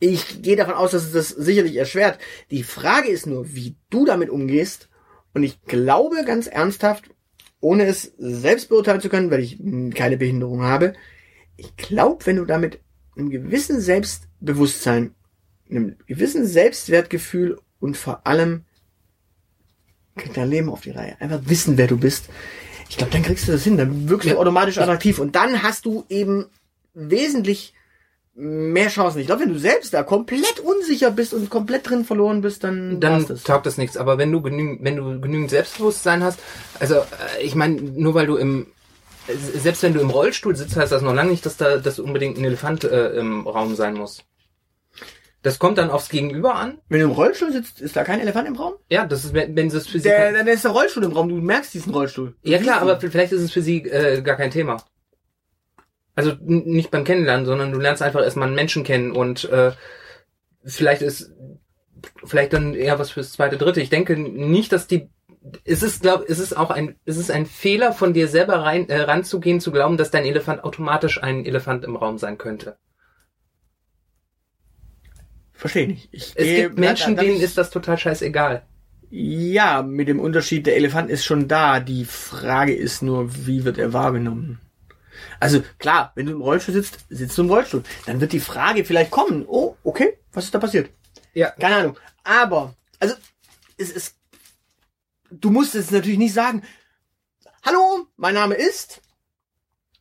Ich 0.00 0.42
gehe 0.42 0.56
davon 0.56 0.74
aus, 0.74 0.90
dass 0.92 1.04
es 1.04 1.12
das 1.12 1.28
sicherlich 1.28 1.76
erschwert. 1.76 2.18
Die 2.50 2.62
Frage 2.62 3.08
ist 3.08 3.26
nur, 3.26 3.54
wie 3.54 3.76
du 3.90 4.04
damit 4.04 4.28
umgehst. 4.30 4.88
Und 5.34 5.42
ich 5.42 5.62
glaube 5.64 6.24
ganz 6.26 6.46
ernsthaft, 6.46 7.04
ohne 7.64 7.86
es 7.86 8.12
selbst 8.18 8.68
beurteilen 8.68 9.00
zu 9.00 9.08
können, 9.08 9.30
weil 9.30 9.40
ich 9.40 9.58
mh, 9.58 9.94
keine 9.94 10.16
Behinderung 10.18 10.62
habe, 10.62 10.92
ich 11.56 11.74
glaube, 11.76 12.26
wenn 12.26 12.36
du 12.36 12.44
damit 12.44 12.80
einem 13.16 13.30
gewissen 13.30 13.80
Selbstbewusstsein, 13.80 15.14
einem 15.70 15.96
gewissen 16.06 16.46
Selbstwertgefühl 16.46 17.58
und 17.80 17.96
vor 17.96 18.26
allem 18.26 18.64
kriegt 20.16 20.36
dein 20.36 20.50
Leben 20.50 20.68
auf 20.68 20.82
die 20.82 20.90
Reihe. 20.90 21.16
Einfach 21.20 21.40
wissen, 21.46 21.78
wer 21.78 21.86
du 21.86 21.96
bist. 21.96 22.26
Ich 22.90 22.98
glaube, 22.98 23.12
dann 23.12 23.22
kriegst 23.22 23.48
du 23.48 23.52
das 23.52 23.64
hin. 23.64 23.76
Dann 23.78 24.08
wirkst 24.08 24.28
Ja. 24.28 24.36
automatisch 24.36 24.78
attraktiv. 24.78 25.18
Und 25.18 25.34
dann 25.34 25.62
hast 25.62 25.86
du 25.86 26.04
eben 26.08 26.46
wesentlich 26.92 27.72
mehr 28.34 28.88
Chancen. 28.88 29.20
Ich 29.20 29.26
glaube, 29.26 29.42
wenn 29.42 29.52
du 29.52 29.58
selbst 29.58 29.94
da 29.94 30.02
komplett 30.02 30.60
unsicher 30.60 31.10
bist 31.10 31.32
und 31.34 31.50
komplett 31.50 31.88
drin 31.88 32.04
verloren 32.04 32.40
bist, 32.40 32.64
dann, 32.64 33.00
Dann 33.00 33.26
das. 33.26 33.44
taugt 33.44 33.66
das 33.66 33.78
nichts. 33.78 33.96
Aber 33.96 34.18
wenn 34.18 34.32
du 34.32 34.42
genügend, 34.42 34.82
wenn 34.82 34.96
du 34.96 35.20
genügend 35.20 35.50
Selbstbewusstsein 35.50 36.22
hast, 36.24 36.40
also 36.80 36.96
äh, 36.96 37.42
ich 37.42 37.54
meine, 37.54 37.80
nur 37.80 38.14
weil 38.14 38.26
du 38.26 38.36
im 38.36 38.66
äh, 39.28 39.34
selbst 39.58 39.82
wenn 39.82 39.94
du 39.94 40.00
im 40.00 40.10
Rollstuhl 40.10 40.56
sitzt, 40.56 40.76
heißt 40.76 40.90
das 40.92 41.02
noch 41.02 41.14
lange 41.14 41.30
nicht, 41.30 41.46
dass 41.46 41.56
da 41.56 41.78
dass 41.78 41.98
unbedingt 41.98 42.36
ein 42.38 42.44
Elefant 42.44 42.84
äh, 42.84 43.10
im 43.10 43.46
Raum 43.46 43.76
sein 43.76 43.94
muss. 43.94 44.24
Das 45.42 45.58
kommt 45.58 45.76
dann 45.76 45.90
aufs 45.90 46.08
Gegenüber 46.08 46.54
an. 46.54 46.78
Wenn 46.88 47.00
du 47.00 47.04
im 47.06 47.12
Rollstuhl 47.12 47.52
sitzt, 47.52 47.78
ist 47.80 47.94
da 47.96 48.02
kein 48.02 48.18
Elefant 48.18 48.48
im 48.48 48.56
Raum? 48.56 48.74
Ja, 48.88 49.04
das 49.06 49.26
ist, 49.26 49.34
wenn 49.34 49.54
wenn 49.54 49.66
es 49.66 49.86
für 49.86 49.98
sie 49.98 50.08
Der, 50.08 50.32
dann 50.32 50.46
ist 50.48 50.64
der 50.64 50.70
Rollstuhl 50.70 51.04
im 51.04 51.12
Raum. 51.12 51.28
Du 51.28 51.36
merkst 51.36 51.74
diesen 51.74 51.92
Rollstuhl. 51.92 52.34
ja 52.42 52.58
klar, 52.58 52.80
aber 52.80 52.98
vielleicht 52.98 53.32
ist 53.32 53.42
es 53.42 53.52
für 53.52 53.62
sie 53.62 53.82
äh, 53.82 54.22
gar 54.22 54.36
kein 54.36 54.50
Thema. 54.50 54.78
Also 56.14 56.32
nicht 56.40 56.90
beim 56.90 57.04
Kennenlernen, 57.04 57.46
sondern 57.46 57.72
du 57.72 57.78
lernst 57.78 58.02
einfach 58.02 58.22
erstmal 58.22 58.46
einen 58.48 58.54
Menschen 58.56 58.84
kennen 58.84 59.10
und 59.12 59.44
äh, 59.46 59.72
vielleicht 60.64 61.02
ist 61.02 61.32
vielleicht 62.24 62.52
dann 62.52 62.74
eher 62.74 62.98
was 62.98 63.10
fürs 63.10 63.32
zweite, 63.32 63.56
dritte. 63.58 63.80
Ich 63.80 63.90
denke 63.90 64.16
nicht, 64.16 64.72
dass 64.72 64.86
die 64.86 65.08
es 65.64 65.82
ist, 65.82 66.00
glaub, 66.02 66.24
es 66.28 66.38
ist 66.38 66.56
auch 66.56 66.70
ein, 66.70 66.96
es 67.04 67.18
ist 67.18 67.30
ein 67.30 67.44
Fehler 67.44 67.92
von 67.92 68.14
dir 68.14 68.28
selber 68.28 68.60
rein, 68.60 68.88
äh, 68.88 69.02
ranzugehen, 69.02 69.60
zu 69.60 69.72
glauben, 69.72 69.98
dass 69.98 70.10
dein 70.10 70.24
Elefant 70.24 70.64
automatisch 70.64 71.22
ein 71.22 71.44
Elefant 71.44 71.84
im 71.84 71.96
Raum 71.96 72.16
sein 72.16 72.38
könnte. 72.38 72.78
Verstehe 75.52 75.86
nicht. 75.86 76.08
Ich 76.12 76.32
Es 76.34 76.44
gehe- 76.44 76.62
gibt 76.64 76.78
Menschen, 76.78 77.16
denen 77.16 77.40
ist 77.40 77.58
das 77.58 77.70
total 77.70 77.98
scheißegal. 77.98 78.62
Ja, 79.10 79.82
mit 79.82 80.08
dem 80.08 80.18
Unterschied, 80.18 80.66
der 80.66 80.76
Elefant 80.76 81.10
ist 81.10 81.24
schon 81.24 81.46
da. 81.46 81.78
Die 81.78 82.04
Frage 82.04 82.74
ist 82.74 83.02
nur, 83.02 83.46
wie 83.46 83.64
wird 83.64 83.78
er 83.78 83.92
wahrgenommen? 83.92 84.58
Also 85.40 85.62
klar, 85.78 86.12
wenn 86.14 86.26
du 86.26 86.32
im 86.32 86.42
Rollstuhl 86.42 86.74
sitzt, 86.74 86.98
sitzt 87.08 87.36
du 87.38 87.42
im 87.42 87.50
Rollstuhl. 87.50 87.82
Dann 88.06 88.20
wird 88.20 88.32
die 88.32 88.40
Frage 88.40 88.84
vielleicht 88.84 89.10
kommen, 89.10 89.44
oh, 89.46 89.76
okay, 89.84 90.18
was 90.32 90.44
ist 90.44 90.54
da 90.54 90.58
passiert? 90.58 90.90
Ja. 91.32 91.50
Keine 91.50 91.76
Ahnung. 91.76 91.98
Aber, 92.22 92.74
also, 93.00 93.14
es 93.76 93.90
ist, 93.90 94.16
du 95.30 95.50
musst 95.50 95.74
es 95.74 95.90
natürlich 95.90 96.18
nicht 96.18 96.34
sagen, 96.34 96.62
hallo, 97.62 98.06
mein 98.16 98.34
Name 98.34 98.54
ist, 98.54 99.00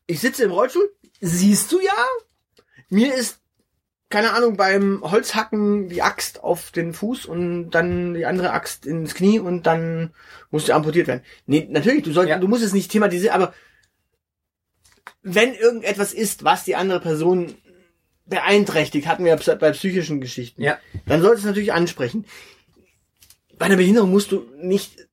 ich 0.07 0.19
sitze 0.19 0.43
im 0.43 0.51
Rollstuhl, 0.51 0.91
siehst 1.21 1.71
du 1.71 1.79
ja, 1.79 1.93
mir 2.89 3.13
ist, 3.15 3.39
keine 4.09 4.33
Ahnung, 4.33 4.57
beim 4.57 5.01
Holzhacken 5.01 5.89
die 5.89 6.03
Axt 6.03 6.43
auf 6.43 6.71
den 6.71 6.93
Fuß 6.93 7.25
und 7.25 7.71
dann 7.71 8.13
die 8.13 8.27
andere 8.27 8.51
Axt 8.51 8.85
ins 8.85 9.15
Knie 9.15 9.39
und 9.39 9.65
dann 9.65 10.13
muss 10.51 10.65
die 10.65 10.73
amputiert 10.73 11.07
werden. 11.07 11.23
Nee, 11.47 11.67
natürlich, 11.71 12.03
du 12.03 12.11
sollst, 12.11 12.29
Ja. 12.29 12.37
du 12.37 12.47
musst 12.47 12.63
es 12.63 12.73
nicht 12.73 12.91
thematisieren, 12.91 13.33
aber 13.33 13.55
wenn 15.23 15.53
irgendetwas 15.53 16.13
ist, 16.13 16.43
was 16.43 16.63
die 16.65 16.75
andere 16.75 16.99
Person 16.99 17.55
beeinträchtigt, 18.25 19.07
hatten 19.07 19.25
wir 19.25 19.35
bei 19.35 19.71
psychischen 19.71 20.21
Geschichten, 20.21 20.61
Ja. 20.61 20.77
dann 21.05 21.21
solltest 21.21 21.43
du 21.43 21.47
es 21.47 21.51
natürlich 21.51 21.73
ansprechen. 21.73 22.25
Bei 23.57 23.65
einer 23.65 23.77
Behinderung 23.77 24.11
musst 24.11 24.31
du 24.31 24.45
nicht 24.57 25.07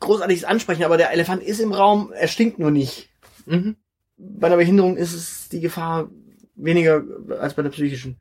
großartiges 0.00 0.44
ansprechen, 0.44 0.84
aber 0.84 0.96
der 0.96 1.10
Elefant 1.12 1.42
ist 1.42 1.60
im 1.60 1.72
Raum, 1.72 2.12
er 2.12 2.28
stinkt 2.28 2.58
nur 2.58 2.70
nicht. 2.70 3.08
Mhm. 3.46 3.76
Bei 4.16 4.46
einer 4.46 4.56
Behinderung 4.56 4.96
ist 4.96 5.12
es 5.14 5.48
die 5.48 5.60
Gefahr 5.60 6.10
weniger 6.54 7.02
als 7.38 7.54
bei 7.54 7.62
der 7.62 7.70
psychischen. 7.70 8.18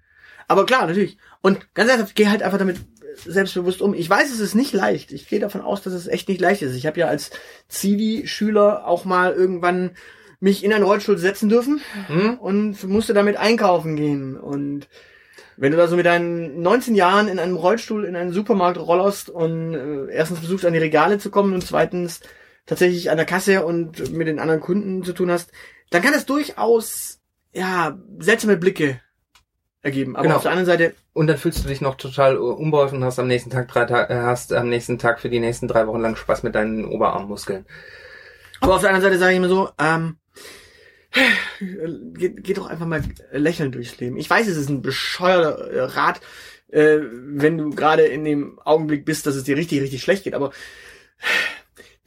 Aber 0.48 0.65
klar, 0.65 0.88
natürlich. 0.88 1.18
Und 1.41 1.74
ganz 1.75 1.89
ernsthaft, 1.89 2.15
geh 2.15 2.27
halt 2.27 2.41
einfach 2.41 2.58
damit 2.58 2.77
selbstbewusst 3.25 3.82
um. 3.82 3.94
Ich 3.94 4.10
weiß, 4.10 4.32
es 4.32 4.39
ist 4.39 4.56
nicht 4.56 4.74
leicht. 4.74 5.12
Ich 5.12 5.27
gehe 5.27 5.39
davon 5.39 5.62
aus, 5.62 5.82
dass 5.82 5.94
es 5.94 6.08
echt 6.08 6.29
nicht 6.29 6.41
leicht 6.41 6.62
ist. 6.62 6.75
Ich 6.75 6.86
habe 6.86 7.00
ja 7.00 7.08
als 7.08 7.32
Zivi-Schüler 7.68 8.88
auch 8.88 9.06
mal 9.06 9.34
irgendwann 9.34 9.91
mich 10.39 10.63
in 10.63 10.72
einen 10.74 10.84
Rollstuhl 10.86 11.17
setzen 11.17 11.50
dürfen 11.50 11.81
Mhm. 12.08 12.36
und 12.39 12.84
musste 12.88 13.13
damit 13.13 13.38
einkaufen 13.38 13.96
gehen. 13.96 14.38
Und 14.38 14.88
wenn 15.58 15.72
du 15.72 15.77
da 15.77 15.88
so 15.88 15.96
mit 15.98 16.05
deinen 16.05 16.62
19 16.62 16.96
Jahren 16.96 17.27
in 17.27 17.39
einem 17.39 17.55
Rollstuhl 17.58 18.05
in 18.05 18.15
einen 18.15 18.31
Supermarkt 18.31 18.77
rollerst 18.79 19.29
und 19.29 19.74
äh, 19.74 20.13
erstens 20.13 20.39
versuchst 20.39 20.65
an 20.65 20.74
die 20.74 20.79
Regale 20.79 21.17
zu 21.17 21.29
kommen 21.29 21.53
und 21.53 21.65
zweitens 21.65 22.22
tatsächlich 22.65 23.10
an 23.12 23.17
der 23.17 23.25
Kasse 23.25 23.65
und 23.65 24.13
mit 24.13 24.27
den 24.27 24.39
anderen 24.39 24.62
Kunden 24.62 25.03
zu 25.03 25.12
tun 25.13 25.29
hast, 25.31 25.51
dann 25.89 26.01
kann 26.01 26.13
das 26.13 26.25
durchaus 26.25 27.19
ja 27.51 27.98
seltsame 28.19 28.55
Blicke 28.58 29.01
ergeben. 29.81 30.15
Aber 30.15 30.24
Genau. 30.24 30.36
auf 30.38 30.43
der 30.43 30.51
anderen 30.51 30.67
Seite, 30.67 30.93
Und 31.13 31.27
dann 31.27 31.38
fühlst 31.38 31.63
du 31.63 31.67
dich 31.67 31.81
noch 31.81 31.96
total 31.96 32.36
äh, 32.36 32.38
unbeholfen 32.38 33.00
und 33.00 33.03
hast 33.03 33.19
am 33.19 33.27
nächsten 33.27 33.50
Tag 33.50 33.67
drei 33.67 33.86
Ta 33.86 34.03
äh, 34.05 34.22
hast 34.22 34.53
am 34.53 34.69
nächsten 34.69 35.00
Tag 35.00 35.19
für 35.19 35.29
die 35.29 35.39
nächsten 35.39 35.67
drei 35.67 35.86
Wochen 35.88 36.00
lang 36.00 36.15
Spaß 36.15 36.43
mit 36.43 36.55
deinen 36.55 36.86
Oberarmmuskeln. 36.86 37.65
aber 38.62 38.75
auf 38.75 38.81
der 38.81 38.89
anderen 38.91 39.03
Seite 39.10 39.19
sage 39.19 39.31
ich 39.31 39.38
immer 39.38 39.50
so, 39.50 39.69
ähm, 39.79 40.17
geht, 41.60 42.44
geht 42.44 42.58
doch 42.58 42.68
einfach 42.68 42.86
mal 42.86 43.04
lächeln 43.32 43.72
durchs 43.72 44.00
Leben. 44.00 44.18
Ich 44.18 44.30
weiß, 44.30 44.48
es 44.48 44.58
ist 44.58 44.70
ein 44.70 44.82
bescheuerter 44.82 45.72
äh, 45.72 45.82
Rat, 45.82 46.22
äh, 46.70 47.00
wenn 47.01 47.58
du 47.58 47.70
gerade 47.72 48.04
in 48.04 48.24
dem 48.24 48.60
Augenblick 48.60 49.06
bist, 49.06 49.25
dass 49.25 49.36
es 49.36 49.44
dir 49.44 49.58
richtig, 49.58 49.82
richtig 49.82 50.01
schlecht 50.01 50.24
geht, 50.24 50.36
aber 50.36 50.51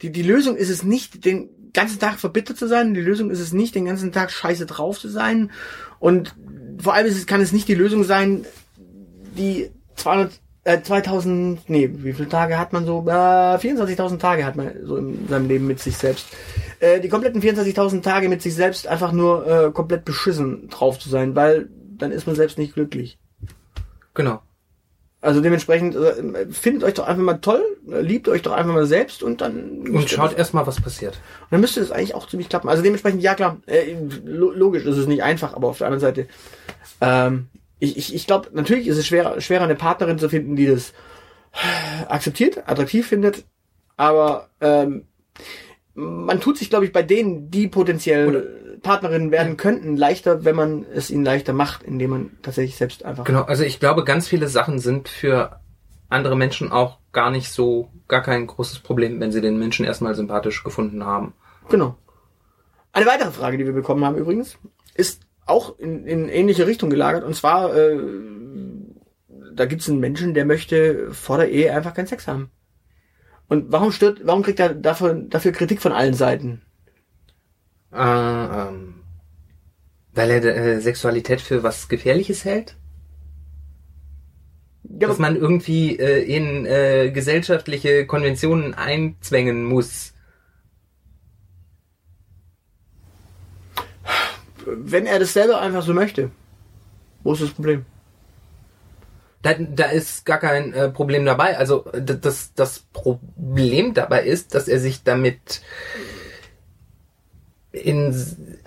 die, 0.01 0.11
die 0.11 0.23
Lösung 0.23 0.55
ist 0.55 0.69
es 0.69 0.83
nicht, 0.83 1.25
den 1.25 1.49
ganzen 1.73 1.99
Tag 1.99 2.19
verbittert 2.19 2.57
zu 2.57 2.67
sein. 2.67 2.93
Die 2.93 3.01
Lösung 3.01 3.31
ist 3.31 3.39
es 3.39 3.53
nicht, 3.53 3.75
den 3.75 3.85
ganzen 3.85 4.11
Tag 4.11 4.31
scheiße 4.31 4.65
drauf 4.65 4.99
zu 4.99 5.09
sein. 5.09 5.51
Und 5.99 6.35
vor 6.79 6.93
allem 6.93 7.07
ist 7.07 7.17
es, 7.17 7.25
kann 7.25 7.41
es 7.41 7.51
nicht 7.51 7.67
die 7.67 7.75
Lösung 7.75 8.03
sein, 8.03 8.45
die 9.37 9.71
200, 9.95 10.39
äh, 10.63 10.81
2000, 10.81 11.69
nee, 11.69 11.89
wie 11.93 12.13
viele 12.13 12.29
Tage 12.29 12.57
hat 12.57 12.73
man 12.73 12.85
so? 12.85 13.03
Äh, 13.07 13.11
24.000 13.11 14.17
Tage 14.19 14.45
hat 14.45 14.55
man 14.55 14.71
so 14.83 14.97
in 14.97 15.27
seinem 15.27 15.47
Leben 15.47 15.67
mit 15.67 15.79
sich 15.79 15.97
selbst. 15.97 16.27
Äh, 16.79 16.99
die 16.99 17.09
kompletten 17.09 17.41
24.000 17.41 18.01
Tage 18.01 18.29
mit 18.29 18.41
sich 18.41 18.55
selbst 18.55 18.87
einfach 18.87 19.11
nur 19.11 19.45
äh, 19.47 19.71
komplett 19.71 20.05
beschissen 20.05 20.69
drauf 20.69 20.99
zu 20.99 21.09
sein, 21.09 21.35
weil 21.35 21.69
dann 21.97 22.11
ist 22.11 22.27
man 22.27 22.35
selbst 22.35 22.57
nicht 22.57 22.73
glücklich. 22.73 23.17
Genau. 24.13 24.41
Also 25.21 25.39
dementsprechend 25.39 25.95
äh, 25.95 26.47
findet 26.51 26.83
euch 26.83 26.95
doch 26.95 27.07
einfach 27.07 27.23
mal 27.23 27.35
toll, 27.35 27.63
äh, 27.89 28.01
liebt 28.01 28.27
euch 28.27 28.41
doch 28.41 28.51
einfach 28.51 28.73
mal 28.73 28.85
selbst 28.85 29.23
und 29.23 29.39
dann 29.39 29.87
Und 29.87 30.09
schaut 30.09 30.37
erstmal, 30.37 30.67
was 30.67 30.81
passiert. 30.81 31.13
und 31.43 31.51
dann 31.51 31.61
müsste 31.61 31.79
das 31.79 31.91
eigentlich 31.91 32.13
auch 32.13 32.27
ziemlich 32.27 32.49
klappen. 32.49 32.67
Also 32.67 32.83
dementsprechend, 32.83 33.21
ja 33.21 33.33
klar, 33.33 33.57
äh, 33.65 33.95
lo 34.25 34.51
logisch, 34.51 34.83
das 34.83 34.97
ist 34.97 35.07
nicht 35.07 35.23
einfach, 35.23 35.53
aber 35.53 35.69
auf 35.69 35.77
der 35.77 35.87
anderen 35.87 36.01
Seite, 36.01 36.27
ähm, 36.99 37.47
ich, 37.83 37.97
ich, 37.97 38.15
ich 38.15 38.25
glaube, 38.25 38.49
natürlich 38.53 38.87
ist 38.87 38.97
es 38.97 39.05
schwer, 39.05 39.39
schwerer, 39.41 39.63
eine 39.63 39.75
Partnerin 39.75 40.17
zu 40.17 40.29
finden, 40.29 40.55
die 40.55 40.65
das 40.65 40.93
akzeptiert, 42.07 42.69
attraktiv 42.69 43.05
findet, 43.07 43.43
aber 43.97 44.49
ähm, 44.61 45.07
man 45.93 46.39
tut 46.39 46.57
sich, 46.57 46.69
glaube 46.69 46.85
ich, 46.85 46.93
bei 46.93 47.03
denen, 47.03 47.51
die 47.51 47.67
potenziell 47.67 48.79
Partnerinnen 48.81 49.31
werden 49.31 49.57
könnten, 49.57 49.95
leichter, 49.95 50.43
wenn 50.45 50.55
man 50.55 50.85
es 50.93 51.11
ihnen 51.11 51.23
leichter 51.23 51.53
macht, 51.53 51.83
indem 51.83 52.09
man 52.09 52.31
tatsächlich 52.41 52.75
selbst 52.75 53.05
einfach. 53.05 53.25
Genau, 53.25 53.43
also 53.43 53.63
ich 53.63 53.79
glaube, 53.79 54.03
ganz 54.03 54.27
viele 54.27 54.47
Sachen 54.47 54.79
sind 54.79 55.09
für 55.09 55.59
andere 56.09 56.35
Menschen 56.35 56.71
auch 56.71 56.99
gar 57.11 57.31
nicht 57.31 57.51
so, 57.51 57.89
gar 58.07 58.21
kein 58.21 58.47
großes 58.47 58.79
Problem, 58.79 59.19
wenn 59.19 59.31
sie 59.31 59.41
den 59.41 59.59
Menschen 59.59 59.85
erstmal 59.85 60.15
sympathisch 60.15 60.63
gefunden 60.63 61.05
haben. 61.05 61.33
Genau. 61.69 61.95
Eine 62.91 63.05
weitere 63.05 63.31
Frage, 63.31 63.57
die 63.57 63.65
wir 63.65 63.73
bekommen 63.73 64.03
haben 64.05 64.17
übrigens, 64.17 64.57
ist 64.95 65.22
auch 65.45 65.77
in, 65.79 66.05
in 66.05 66.29
ähnliche 66.29 66.67
Richtung 66.67 66.89
gelagert. 66.89 67.23
Und 67.23 67.35
zwar, 67.35 67.75
äh, 67.75 67.99
da 69.53 69.65
gibt 69.65 69.81
es 69.81 69.89
einen 69.89 69.99
Menschen, 69.99 70.33
der 70.33 70.45
möchte 70.45 71.11
vor 71.11 71.37
der 71.37 71.49
Ehe 71.49 71.73
einfach 71.73 71.93
keinen 71.93 72.07
Sex 72.07 72.27
haben. 72.27 72.51
Und 73.47 73.71
warum 73.71 73.91
stört, 73.91 74.21
warum 74.23 74.41
kriegt 74.41 74.59
er 74.59 74.73
dafür, 74.73 75.13
dafür 75.13 75.51
Kritik 75.51 75.81
von 75.81 75.91
allen 75.91 76.13
Seiten? 76.13 76.61
Äh, 77.91 77.97
ähm, 77.97 79.03
weil 80.13 80.31
er 80.31 80.43
äh, 80.43 80.79
Sexualität 80.79 81.41
für 81.41 81.63
was 81.63 81.87
Gefährliches 81.87 82.45
hält? 82.45 82.75
Ja, 84.83 85.07
dass 85.07 85.17
man 85.17 85.35
irgendwie 85.35 85.97
äh, 85.97 86.23
in 86.23 86.65
äh, 86.65 87.11
gesellschaftliche 87.11 88.05
Konventionen 88.05 88.73
einzwängen 88.73 89.65
muss. 89.65 90.12
Wenn 94.65 95.05
er 95.05 95.19
das 95.19 95.33
selber 95.33 95.61
einfach 95.61 95.83
so 95.83 95.93
möchte, 95.93 96.31
wo 97.23 97.33
ist 97.33 97.41
das 97.41 97.51
Problem? 97.51 97.85
Da, 99.41 99.53
da 99.53 99.85
ist 99.85 100.25
gar 100.25 100.39
kein 100.39 100.73
äh, 100.73 100.89
Problem 100.89 101.25
dabei. 101.25 101.57
Also 101.57 101.85
das, 101.93 102.53
das 102.53 102.79
Problem 102.79 103.93
dabei 103.93 104.23
ist, 104.23 104.55
dass 104.55 104.69
er 104.69 104.79
sich 104.79 105.03
damit 105.03 105.61
in 107.73 108.15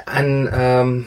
an 0.05 0.51
ähm, 0.53 1.07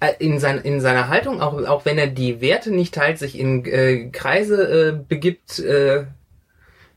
äh, 0.00 0.12
in, 0.18 0.38
sein, 0.38 0.58
in 0.58 0.80
seiner 0.80 1.08
Haltung, 1.08 1.40
auch, 1.40 1.60
auch 1.66 1.84
wenn 1.84 1.98
er 1.98 2.06
die 2.06 2.40
Werte 2.40 2.70
nicht 2.70 2.94
teilt, 2.94 3.18
sich 3.18 3.38
in 3.38 3.64
äh, 3.64 4.10
Kreise 4.10 4.90
äh, 4.90 4.92
begibt, 4.92 5.58
äh, 5.58 6.04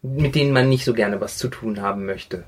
mit 0.02 0.36
denen 0.36 0.52
man 0.52 0.70
nicht 0.70 0.86
so 0.86 0.94
gerne 0.94 1.22
was 1.22 1.38
zu 1.38 1.48
tun 1.48 1.82
haben 1.82 2.06
möchte. 2.06 2.44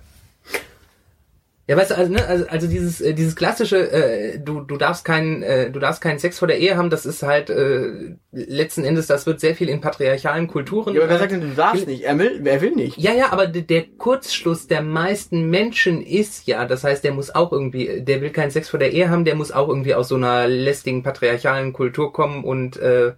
Ja, 1.68 1.78
weißt 1.78 1.92
du, 1.92 1.98
also, 1.98 2.12
ne, 2.12 2.26
also, 2.26 2.48
also 2.48 2.68
dieses, 2.68 3.02
äh, 3.02 3.14
dieses 3.14 3.36
klassische, 3.36 3.92
äh, 3.92 4.40
du, 4.40 4.62
du 4.62 4.78
darfst 4.78 5.06
keinen, 5.06 5.44
äh, 5.44 5.70
du 5.70 5.80
darfst 5.80 6.02
keinen 6.02 6.18
Sex 6.18 6.40
vor 6.40 6.48
der 6.48 6.58
Ehe 6.60 6.76
haben, 6.76 6.90
das 6.90 7.06
ist 7.06 7.22
halt 7.22 7.50
äh, 7.50 8.16
letzten 8.32 8.84
Endes, 8.84 9.08
das 9.08 9.26
wird 9.26 9.40
sehr 9.40 9.56
viel 9.56 9.70
in 9.70 9.80
patriarchalen 9.80 10.48
Kulturen. 10.48 10.96
Ja, 10.96 11.02
aber 11.02 11.10
wer 11.10 11.16
äh, 11.18 11.20
sagt 11.20 11.32
denn, 11.32 11.42
du 11.42 11.54
darfst 11.56 11.88
nicht? 11.88 12.04
Er 12.04 12.18
will, 12.18 12.40
wer 12.42 12.62
will 12.62 12.72
nicht? 12.72 12.98
ja, 12.98 13.14
ja, 13.14 13.32
aber 13.32 13.48
der 13.48 13.84
Kurzschluss 13.98 14.68
der 14.68 14.82
meisten 14.82 15.50
Menschen 15.50 16.02
ist 16.02 16.48
ja, 16.48 16.66
das 16.66 16.84
heißt, 16.84 17.04
der 17.04 17.14
muss 17.14 17.34
auch 17.34 17.52
irgendwie, 17.52 18.02
der 18.02 18.22
will 18.22 18.32
keinen 18.32 18.52
Sex 18.52 18.68
vor 18.68 18.80
der 18.80 18.92
Ehe 18.92 19.10
haben, 19.10 19.24
der 19.24 19.36
muss 19.36 19.52
auch 19.52 19.70
irgendwie 19.70 19.94
aus 19.94 20.08
so 20.08 20.16
einer 20.16 20.48
lästigen 20.48 21.04
patriarchalen 21.04 21.74
Kultur 21.74 22.12
kommen 22.12 22.44
und 22.44 22.78
äh, 22.78 23.14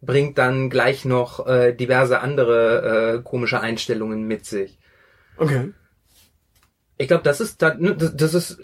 bringt 0.00 0.38
dann 0.38 0.70
gleich 0.70 1.04
noch 1.04 1.46
äh, 1.46 1.72
diverse 1.72 2.20
andere 2.20 3.18
äh, 3.18 3.22
komische 3.22 3.60
Einstellungen 3.60 4.26
mit 4.26 4.46
sich. 4.46 4.78
Okay. 5.36 5.72
Ich 7.00 7.08
glaube, 7.08 7.24
das 7.24 7.40
ist 7.40 7.62
da, 7.62 7.74
ne, 7.74 7.96
das, 7.96 8.34
ist 8.34 8.58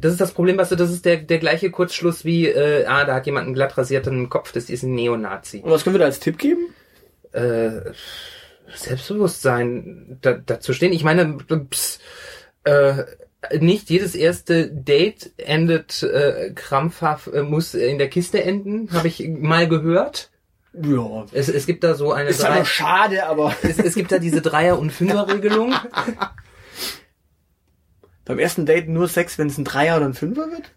das 0.00 0.12
ist 0.12 0.20
das 0.20 0.32
Problem, 0.32 0.56
weißt 0.56 0.72
du, 0.72 0.76
das 0.76 0.90
ist 0.90 1.04
der 1.04 1.18
der 1.18 1.38
gleiche 1.38 1.70
Kurzschluss 1.70 2.24
wie 2.24 2.46
äh, 2.46 2.86
ah, 2.86 3.04
da 3.04 3.14
hat 3.14 3.26
jemand 3.26 3.44
einen 3.44 3.54
glatt 3.54 3.76
rasierten 3.76 4.30
Kopf, 4.30 4.52
das 4.52 4.70
ist 4.70 4.84
ein 4.84 4.94
Neonazi. 4.94 5.58
Und 5.58 5.70
was 5.70 5.84
können 5.84 5.94
wir 5.94 5.98
da 5.98 6.06
als 6.06 6.18
Tipp 6.18 6.38
geben? 6.38 6.74
Äh, 7.32 7.92
Selbstbewusstsein 8.74 10.16
da, 10.22 10.32
dazu 10.32 10.72
stehen. 10.72 10.94
Ich 10.94 11.04
meine, 11.04 11.36
pss, 11.70 12.00
äh, 12.64 13.04
nicht 13.60 13.90
jedes 13.90 14.14
erste 14.14 14.70
Date 14.70 15.32
endet 15.36 16.02
äh, 16.02 16.52
krampfhaft, 16.54 17.28
äh, 17.28 17.42
muss 17.42 17.74
in 17.74 17.98
der 17.98 18.08
Kiste 18.08 18.42
enden, 18.42 18.90
habe 18.92 19.08
ich 19.08 19.28
mal 19.28 19.68
gehört. 19.68 20.30
Ja. 20.72 21.26
Es, 21.32 21.50
es 21.50 21.66
gibt 21.66 21.84
da 21.84 21.94
so 21.94 22.12
eine 22.12 22.30
Ist 22.30 22.40
zwar 22.40 22.50
drei, 22.50 22.58
noch 22.60 22.66
schade, 22.66 23.26
aber 23.26 23.54
es, 23.62 23.78
es 23.78 23.94
gibt 23.94 24.10
da 24.10 24.18
diese 24.18 24.40
Dreier- 24.40 24.78
und 24.78 24.90
Fünfer-Regelung. 24.90 25.74
beim 28.28 28.38
ersten 28.38 28.66
Date 28.66 28.88
nur 28.88 29.08
Sex, 29.08 29.38
wenn 29.38 29.48
es 29.48 29.58
ein 29.58 29.64
Dreier 29.64 29.96
oder 29.96 30.06
ein 30.06 30.14
Fünfer 30.14 30.50
wird? 30.50 30.70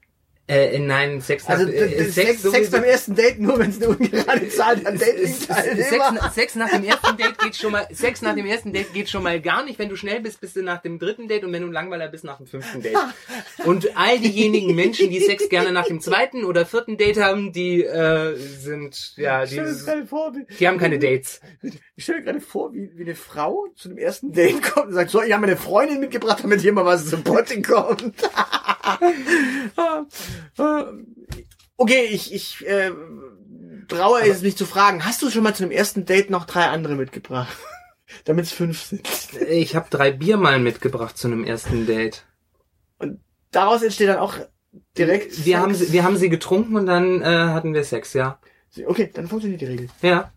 Äh, 0.51 0.79
nein, 0.79 1.21
Sex, 1.21 1.45
Also 1.47 1.63
nach, 1.63 1.71
äh, 1.71 2.03
Sex, 2.09 2.13
Sex, 2.13 2.41
sowieso- 2.41 2.71
beim 2.71 2.83
ersten 2.83 3.15
Date 3.15 3.39
nur, 3.39 3.57
wenn 3.57 3.69
es 3.69 3.77
eine 3.81 3.87
ungerade 3.95 4.49
Zahl 4.49 4.85
an 4.85 4.97
Sex, 4.97 5.47
Dating-Teilnehmer 5.47 6.11
na- 6.21 6.29
Sex 6.31 6.55
nach 6.55 6.69
dem 6.69 6.83
ersten 6.83 7.15
Date 7.15 7.39
geht 7.39 7.55
schon 7.55 7.71
mal, 7.71 7.87
Sex 7.93 8.21
nach 8.21 8.35
dem 8.35 8.45
ersten 8.45 8.73
Date 8.73 8.91
geht 8.93 9.09
schon 9.09 9.23
mal 9.23 9.39
gar 9.39 9.63
nicht. 9.63 9.79
Wenn 9.79 9.87
du 9.87 9.95
schnell 9.95 10.19
bist, 10.19 10.41
bist 10.41 10.57
du 10.57 10.61
nach 10.61 10.81
dem 10.81 10.99
dritten 10.99 11.29
Date 11.29 11.45
und 11.45 11.53
wenn 11.53 11.61
du 11.61 11.69
Langweiler 11.69 12.09
bist, 12.09 12.25
nach 12.25 12.35
dem 12.37 12.47
fünften 12.47 12.81
Date. 12.81 12.97
Und 13.63 13.95
all 13.95 14.19
diejenigen 14.19 14.75
Menschen, 14.75 15.09
die 15.09 15.19
Sex 15.19 15.47
gerne 15.47 15.71
nach 15.71 15.85
dem 15.85 16.01
zweiten 16.01 16.43
oder 16.43 16.65
vierten 16.65 16.97
Date 16.97 17.21
haben, 17.21 17.53
die 17.53 17.83
äh, 17.83 18.35
sind, 18.35 19.13
ja, 19.17 19.45
die, 19.45 19.61
vor, 20.07 20.33
wie, 20.35 20.45
die 20.59 20.67
haben 20.67 20.79
keine 20.79 20.97
Dates. 20.99 21.39
ich 21.61 22.03
stell 22.03 22.15
mir 22.17 22.23
gerade 22.23 22.41
vor, 22.41 22.73
wie, 22.73 22.89
wie 22.95 23.03
eine 23.03 23.15
Frau 23.15 23.67
zu 23.75 23.87
dem 23.89 23.97
ersten 23.99 24.33
Date 24.33 24.61
kommt 24.63 24.87
und 24.87 24.93
sagt, 24.93 25.11
so, 25.11 25.21
ich 25.21 25.31
habe 25.31 25.41
meine 25.41 25.57
Freundin 25.57 25.99
mitgebracht, 25.99 26.39
damit 26.43 26.59
hier 26.61 26.73
mal 26.73 26.83
was 26.85 27.07
zum 27.09 27.23
Potte 27.23 27.61
kommt. 27.61 28.13
okay, 31.77 32.06
ich, 32.12 32.34
ich 32.34 32.65
äh, 32.67 32.91
traue 33.88 34.21
es 34.21 34.41
mich 34.41 34.58
zu 34.58 34.65
fragen, 34.65 35.06
hast 35.06 35.21
du 35.21 35.30
schon 35.30 35.43
mal 35.43 35.56
zu 35.56 35.63
dem 35.63 35.71
ersten 35.71 36.06
Date 36.06 36.30
noch 36.30 36.45
drei 36.45 36.65
andere 36.65 36.95
mitgebracht? 36.95 37.56
Damit 38.25 38.45
es 38.45 38.51
fünf 38.51 38.82
sind. 38.82 39.08
Ich 39.49 39.75
habe 39.75 39.88
drei 39.89 40.12
Bier 40.12 40.38
mal 40.38 40.60
mitgebracht 40.60 41.17
zu 41.17 41.27
einem 41.27 41.45
ersten 41.45 41.86
Date. 41.86 42.25
Daraus 43.51 43.82
entsteht 43.84 44.10
dann 44.10 44.17
auch 44.19 44.36
direkt. 44.97 45.45
Wir 45.45 45.56
Sex. 45.56 45.58
haben, 45.58 45.73
sie, 45.75 45.93
wir 45.93 46.04
haben 46.04 46.17
sie 46.17 46.30
getrunken 46.30 46.75
und 46.75 46.86
dann 46.86 47.21
äh, 47.21 47.25
hatten 47.25 47.73
wir 47.73 47.84
Sex, 47.84 48.13
ja. 48.13 48.39
Okay, 48.86 49.10
dann 49.13 49.27
funktioniert 49.27 49.62
die 49.62 49.65
Regel. 49.65 49.88
Ja. 50.01 50.32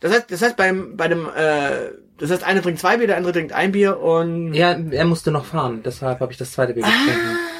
Das 0.00 0.12
heißt, 0.12 0.30
das 0.30 0.42
heißt 0.42 0.56
beim 0.56 0.96
bei 0.96 1.08
dem 1.08 1.26
äh, 1.26 1.90
das 2.18 2.30
heißt 2.30 2.44
einer 2.44 2.62
trinkt 2.62 2.80
zwei 2.80 2.96
Bier, 2.96 3.06
der 3.06 3.16
andere 3.16 3.32
trinkt 3.32 3.52
ein 3.52 3.72
Bier 3.72 4.00
und 4.00 4.54
Ja, 4.54 4.72
er 4.72 5.04
musste 5.04 5.30
noch 5.30 5.44
fahren, 5.44 5.82
deshalb 5.84 6.20
habe 6.20 6.32
ich 6.32 6.38
das 6.38 6.52
zweite 6.52 6.74
Bier 6.74 6.82
getrunken. 6.84 7.36
Ah, 7.36 7.55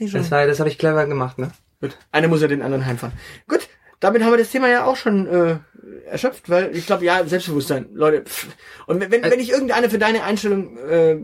sehe 0.00 0.08
schon. 0.08 0.20
Das 0.20 0.30
war, 0.30 0.46
das 0.46 0.58
habe 0.58 0.68
ich 0.68 0.78
clever 0.78 1.06
gemacht, 1.06 1.38
ne? 1.38 1.52
Gut, 1.80 1.96
einer 2.12 2.28
muss 2.28 2.42
ja 2.42 2.48
den 2.48 2.62
anderen 2.62 2.84
heimfahren. 2.84 3.14
Gut, 3.48 3.68
damit 4.00 4.22
haben 4.22 4.32
wir 4.32 4.38
das 4.38 4.50
Thema 4.50 4.68
ja 4.68 4.84
auch 4.84 4.96
schon 4.96 5.26
äh, 5.26 5.58
erschöpft, 6.06 6.50
weil 6.50 6.76
ich 6.76 6.86
glaube, 6.86 7.04
ja, 7.04 7.24
Selbstbewusstsein, 7.24 7.88
Leute. 7.92 8.24
Pff. 8.24 8.48
Und 8.86 9.00
wenn, 9.00 9.10
wenn, 9.10 9.22
wenn 9.22 9.40
ich 9.40 9.50
irgendeine 9.50 9.88
für 9.88 9.98
deine 9.98 10.24
Einstellung 10.24 10.76
äh, 10.78 11.18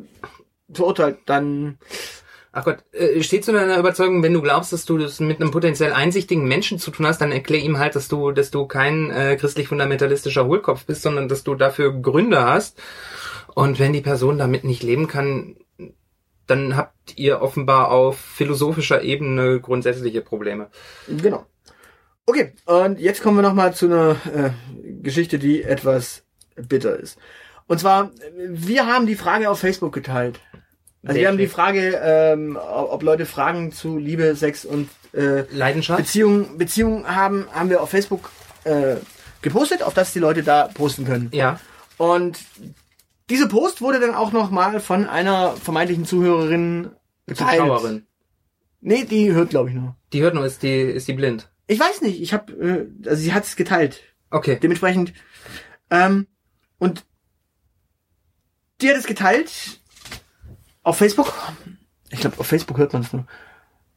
verurteilt, 0.72 1.18
dann 1.26 1.78
Ach 2.58 2.64
Gott, 2.64 2.78
äh, 2.92 3.22
steht 3.22 3.44
zu 3.44 3.52
deiner 3.52 3.78
Überzeugung, 3.78 4.22
wenn 4.22 4.32
du 4.32 4.40
glaubst, 4.40 4.72
dass 4.72 4.86
du 4.86 4.96
das 4.96 5.20
mit 5.20 5.42
einem 5.42 5.50
potenziell 5.50 5.92
einsichtigen 5.92 6.48
Menschen 6.48 6.78
zu 6.78 6.90
tun 6.90 7.06
hast, 7.06 7.20
dann 7.20 7.30
erklär 7.30 7.60
ihm 7.60 7.78
halt, 7.78 7.94
dass 7.94 8.08
du, 8.08 8.32
dass 8.32 8.50
du 8.50 8.66
kein 8.66 9.10
äh, 9.10 9.36
christlich-fundamentalistischer 9.36 10.46
Hohlkopf 10.46 10.86
bist, 10.86 11.02
sondern 11.02 11.28
dass 11.28 11.44
du 11.44 11.54
dafür 11.54 11.92
Gründe 11.92 12.42
hast. 12.42 12.80
Und 13.54 13.78
wenn 13.78 13.92
die 13.92 14.00
Person 14.00 14.38
damit 14.38 14.64
nicht 14.64 14.82
leben 14.82 15.06
kann, 15.06 15.56
dann 16.46 16.78
habt 16.78 16.95
ihr 17.16 17.40
offenbar 17.40 17.90
auf 17.90 18.18
philosophischer 18.18 19.02
Ebene 19.02 19.60
grundsätzliche 19.60 20.20
Probleme. 20.20 20.68
genau. 21.06 21.46
Okay, 22.28 22.52
und 22.64 22.98
jetzt 22.98 23.22
kommen 23.22 23.38
wir 23.38 23.42
noch 23.42 23.54
mal 23.54 23.72
zu 23.72 23.86
einer 23.86 24.16
äh, 24.34 24.50
Geschichte, 25.00 25.38
die 25.38 25.62
etwas 25.62 26.24
bitter 26.56 26.98
ist. 26.98 27.18
Und 27.68 27.78
zwar, 27.78 28.10
wir 28.36 28.86
haben 28.86 29.06
die 29.06 29.14
Frage 29.14 29.48
auf 29.48 29.60
Facebook 29.60 29.92
geteilt. 29.92 30.40
Also 31.04 31.20
wir 31.20 31.28
haben 31.28 31.38
die 31.38 31.46
Frage, 31.46 32.00
ähm, 32.02 32.58
ob 32.60 33.02
Leute 33.04 33.26
Fragen 33.26 33.70
zu 33.70 33.96
Liebe, 33.96 34.34
Sex 34.34 34.64
und 34.64 34.88
äh, 35.12 35.42
Leidenschaft? 35.52 36.02
Beziehungen 36.02 36.58
Beziehung 36.58 37.06
haben, 37.06 37.46
haben 37.52 37.70
wir 37.70 37.80
auf 37.80 37.90
Facebook 37.90 38.30
äh, 38.64 38.96
gepostet, 39.40 39.84
auf 39.84 39.94
das 39.94 40.12
die 40.12 40.18
Leute 40.18 40.42
da 40.42 40.68
posten 40.74 41.04
können. 41.04 41.28
Ja. 41.32 41.60
Und 41.96 42.38
diese 43.30 43.48
Post 43.48 43.80
wurde 43.80 44.00
dann 44.00 44.14
auch 44.14 44.32
nochmal 44.32 44.80
von 44.80 45.06
einer 45.06 45.56
vermeintlichen 45.56 46.04
Zuhörerin 46.04 46.90
geteilt. 47.26 47.60
Zuschauerin. 47.60 48.06
Nee, 48.80 49.04
die 49.04 49.32
hört, 49.32 49.50
glaube 49.50 49.70
ich, 49.70 49.74
nur. 49.74 49.96
Die 50.12 50.22
hört 50.22 50.34
nur, 50.34 50.44
ist 50.44 50.62
die, 50.62 50.80
ist 50.80 51.08
die 51.08 51.14
blind. 51.14 51.50
Ich 51.66 51.80
weiß 51.80 52.02
nicht, 52.02 52.20
ich 52.20 52.32
habe, 52.32 52.52
äh, 52.52 53.08
also 53.08 53.20
sie 53.20 53.32
hat 53.32 53.44
es 53.44 53.56
geteilt. 53.56 54.00
Okay. 54.30 54.58
Dementsprechend, 54.62 55.12
ähm, 55.90 56.26
und 56.78 57.04
die 58.80 58.90
hat 58.90 58.96
es 58.96 59.06
geteilt 59.06 59.80
auf 60.82 60.98
Facebook. 60.98 61.32
Ich 62.10 62.20
glaube, 62.20 62.38
auf 62.38 62.46
Facebook 62.46 62.78
hört 62.78 62.92
man 62.92 63.02
es 63.02 63.12
nur. 63.12 63.26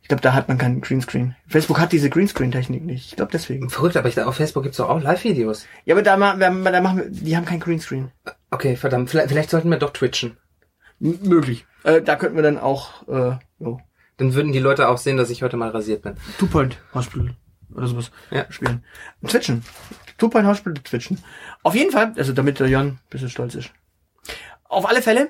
Ich 0.09 0.17
glaube, 0.17 0.21
da 0.23 0.33
hat 0.33 0.47
man 0.47 0.57
keinen 0.57 0.81
Greenscreen. 0.81 1.35
Facebook 1.47 1.79
hat 1.79 1.91
diese 1.91 2.09
Greenscreen-Technik 2.09 2.83
nicht. 2.83 3.09
Ich 3.11 3.15
glaube 3.15 3.29
deswegen. 3.31 3.69
Verrückt, 3.69 3.95
aber 3.95 4.09
ich, 4.09 4.19
auf 4.19 4.35
Facebook 4.35 4.63
gibt's 4.63 4.79
doch 4.79 4.89
auch 4.89 4.99
Live-Videos. 4.99 5.67
Ja, 5.85 5.93
aber 5.93 6.01
da, 6.01 6.17
ma- 6.17 6.33
da 6.35 6.49
machen 6.49 6.97
wir, 6.97 7.09
die 7.11 7.37
haben 7.37 7.45
keinen 7.45 7.59
Greenscreen. 7.59 8.11
Okay, 8.49 8.75
verdammt. 8.75 9.11
Vielleicht, 9.11 9.29
vielleicht 9.29 9.51
sollten 9.51 9.69
wir 9.69 9.77
doch 9.77 9.93
twitchen. 9.93 10.37
M 10.99 11.19
möglich. 11.21 11.67
Äh, 11.83 12.01
da 12.01 12.15
könnten 12.15 12.35
wir 12.35 12.41
dann 12.41 12.57
auch, 12.57 13.07
äh, 13.07 13.37
jo, 13.59 13.79
Dann 14.17 14.33
würden 14.33 14.51
die 14.51 14.57
Leute 14.57 14.89
auch 14.89 14.97
sehen, 14.97 15.15
dass 15.17 15.29
ich 15.29 15.43
heute 15.43 15.57
mal 15.57 15.69
rasiert 15.69 16.01
bin. 16.01 16.15
Two 16.39 16.47
Point 16.47 16.79
Hospital 16.95 17.35
oder 17.75 17.85
sowas 17.85 18.09
Ja. 18.31 18.51
spielen. 18.51 18.83
Twitchen. 19.27 19.63
Two 20.17 20.29
Point 20.29 20.47
Hospital 20.47 20.73
twitchen. 20.83 21.23
Auf 21.61 21.75
jeden 21.75 21.91
Fall, 21.91 22.13
also 22.17 22.33
damit 22.33 22.59
der 22.59 22.67
Jan 22.67 22.87
ein 22.87 22.99
bisschen 23.11 23.29
stolz 23.29 23.53
ist. 23.53 23.69
Auf 24.63 24.89
alle 24.89 25.03
Fälle 25.03 25.29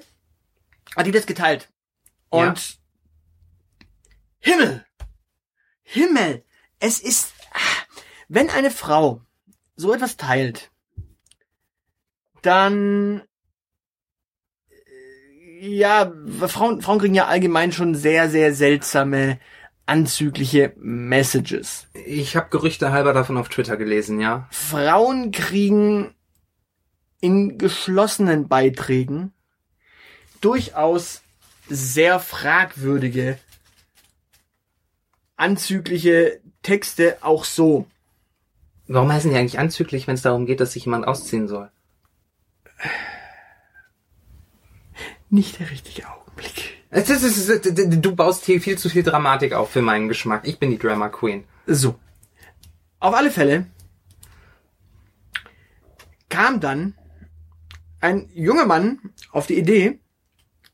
hat 0.96 1.06
die 1.06 1.12
das 1.12 1.26
geteilt. 1.26 1.68
Und 2.30 2.79
Himmel! 4.40 4.86
Himmel! 5.84 6.44
Es 6.80 7.00
ist, 7.00 7.34
wenn 8.28 8.50
eine 8.50 8.72
Frau 8.72 9.22
so 9.76 9.94
etwas 9.94 10.18
teilt, 10.18 10.72
dann 12.42 13.22
äh, 14.70 15.68
ja, 15.68 16.12
Frauen, 16.48 16.82
Frauen 16.82 17.00
kriegen 17.00 17.16
ja 17.16 17.28
allgemein 17.28 17.72
schon 17.72 17.96
sehr, 17.96 18.30
sehr 18.30 18.54
seltsame, 18.54 19.40
anzügliche 19.86 20.74
Messages. 20.78 21.88
Ich 22.06 22.36
habe 22.36 22.50
Gerüchte 22.50 22.92
halber 22.92 23.14
davon 23.14 23.38
auf 23.38 23.50
Twitter 23.50 23.76
gelesen, 23.76 24.20
ja. 24.20 24.48
Frauen 24.52 25.32
kriegen 25.32 26.14
in 27.20 27.58
geschlossenen 27.58 28.48
Beiträgen 28.48 29.34
durchaus 30.42 31.22
sehr 31.68 32.20
fragwürdige, 32.20 33.40
anzügliche 35.40 36.40
Texte 36.62 37.18
auch 37.22 37.46
so. 37.46 37.88
Warum 38.88 39.12
heißen 39.12 39.32
die 39.32 39.38
eigentlich 39.38 39.60
anzüglich, 39.60 40.08
wenn 40.08 40.16
es 40.16 40.22
darum 40.22 40.46
geht, 40.46 40.60
dass 40.60 40.74
sich 40.74 40.86
jemand 40.86 41.08
ausziehen 41.08 41.48
soll? 41.48 41.70
Nicht 45.30 45.60
der 45.60 45.70
richtige 45.70 46.10
Augenblick. 46.10 46.78
Du 48.02 48.16
baust 48.16 48.46
hier 48.46 48.60
viel 48.62 48.78
zu 48.78 48.90
viel 48.90 49.04
Dramatik 49.04 49.54
auf 49.54 49.70
für 49.70 49.82
meinen 49.82 50.08
Geschmack. 50.08 50.48
Ich 50.48 50.58
bin 50.58 50.72
die 50.72 50.80
Drama 50.80 51.10
Queen. 51.10 51.44
So. 51.68 52.00
Auf 53.00 53.14
alle 53.14 53.32
Fälle 53.32 53.68
kam 56.30 56.60
dann 56.60 56.96
ein 58.02 58.30
junger 58.34 58.66
Mann 58.66 59.00
auf 59.32 59.46
die 59.46 59.58
Idee, 59.58 60.00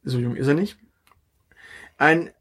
so 0.03 0.19
jung 0.19 0.35
ist 0.35 0.47
er 0.47 0.53
nicht, 0.53 0.77
ein 1.97 2.31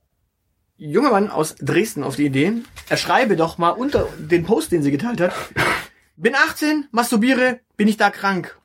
junger 0.77 1.11
Mann 1.11 1.31
aus 1.31 1.55
Dresden 1.57 2.03
auf 2.03 2.17
die 2.17 2.27
Idee, 2.27 2.53
er 2.89 2.97
schreibe 2.97 3.37
doch 3.37 3.59
mal 3.59 3.71
unter 3.71 4.09
den 4.19 4.45
Post, 4.45 4.73
den 4.73 4.83
sie 4.83 4.91
geteilt 4.91 5.21
hat, 5.21 5.33
bin 6.17 6.35
18, 6.35 6.89
masturbiere, 6.91 7.61
bin 7.77 7.89
ich 7.89 7.97
da 7.97 8.11
krank. 8.11 8.59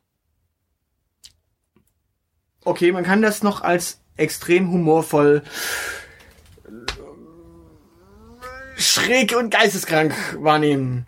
Okay, 2.66 2.92
man 2.92 3.04
kann 3.04 3.22
das 3.22 3.42
noch 3.42 3.62
als 3.62 4.02
extrem 4.18 4.72
humorvoll 4.72 5.44
schräg 8.76 9.36
und 9.38 9.50
geisteskrank 9.50 10.14
wahrnehmen. 10.40 11.06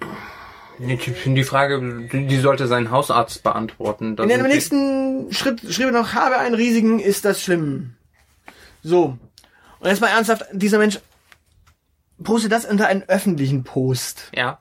Die 0.79 1.43
Frage, 1.43 2.09
die 2.11 2.39
sollte 2.39 2.67
sein 2.67 2.89
Hausarzt 2.89 3.43
beantworten. 3.43 4.17
In 4.17 4.29
dem 4.29 4.47
nächsten 4.47 5.31
Schritt 5.31 5.61
schrieb 5.71 5.87
er 5.87 5.91
noch, 5.91 6.13
habe 6.13 6.37
einen 6.37 6.55
riesigen, 6.55 6.99
ist 6.99 7.23
das 7.23 7.41
schlimm. 7.41 7.93
So. 8.81 9.17
Und 9.81 9.89
jetzt 9.89 9.99
mal 9.99 10.07
ernsthaft, 10.09 10.45
dieser 10.51 10.77
Mensch 10.77 10.99
postet 12.23 12.51
das 12.51 12.65
unter 12.65 12.87
einen 12.87 13.01
öffentlichen 13.03 13.63
Post. 13.63 14.29
Ja. 14.33 14.59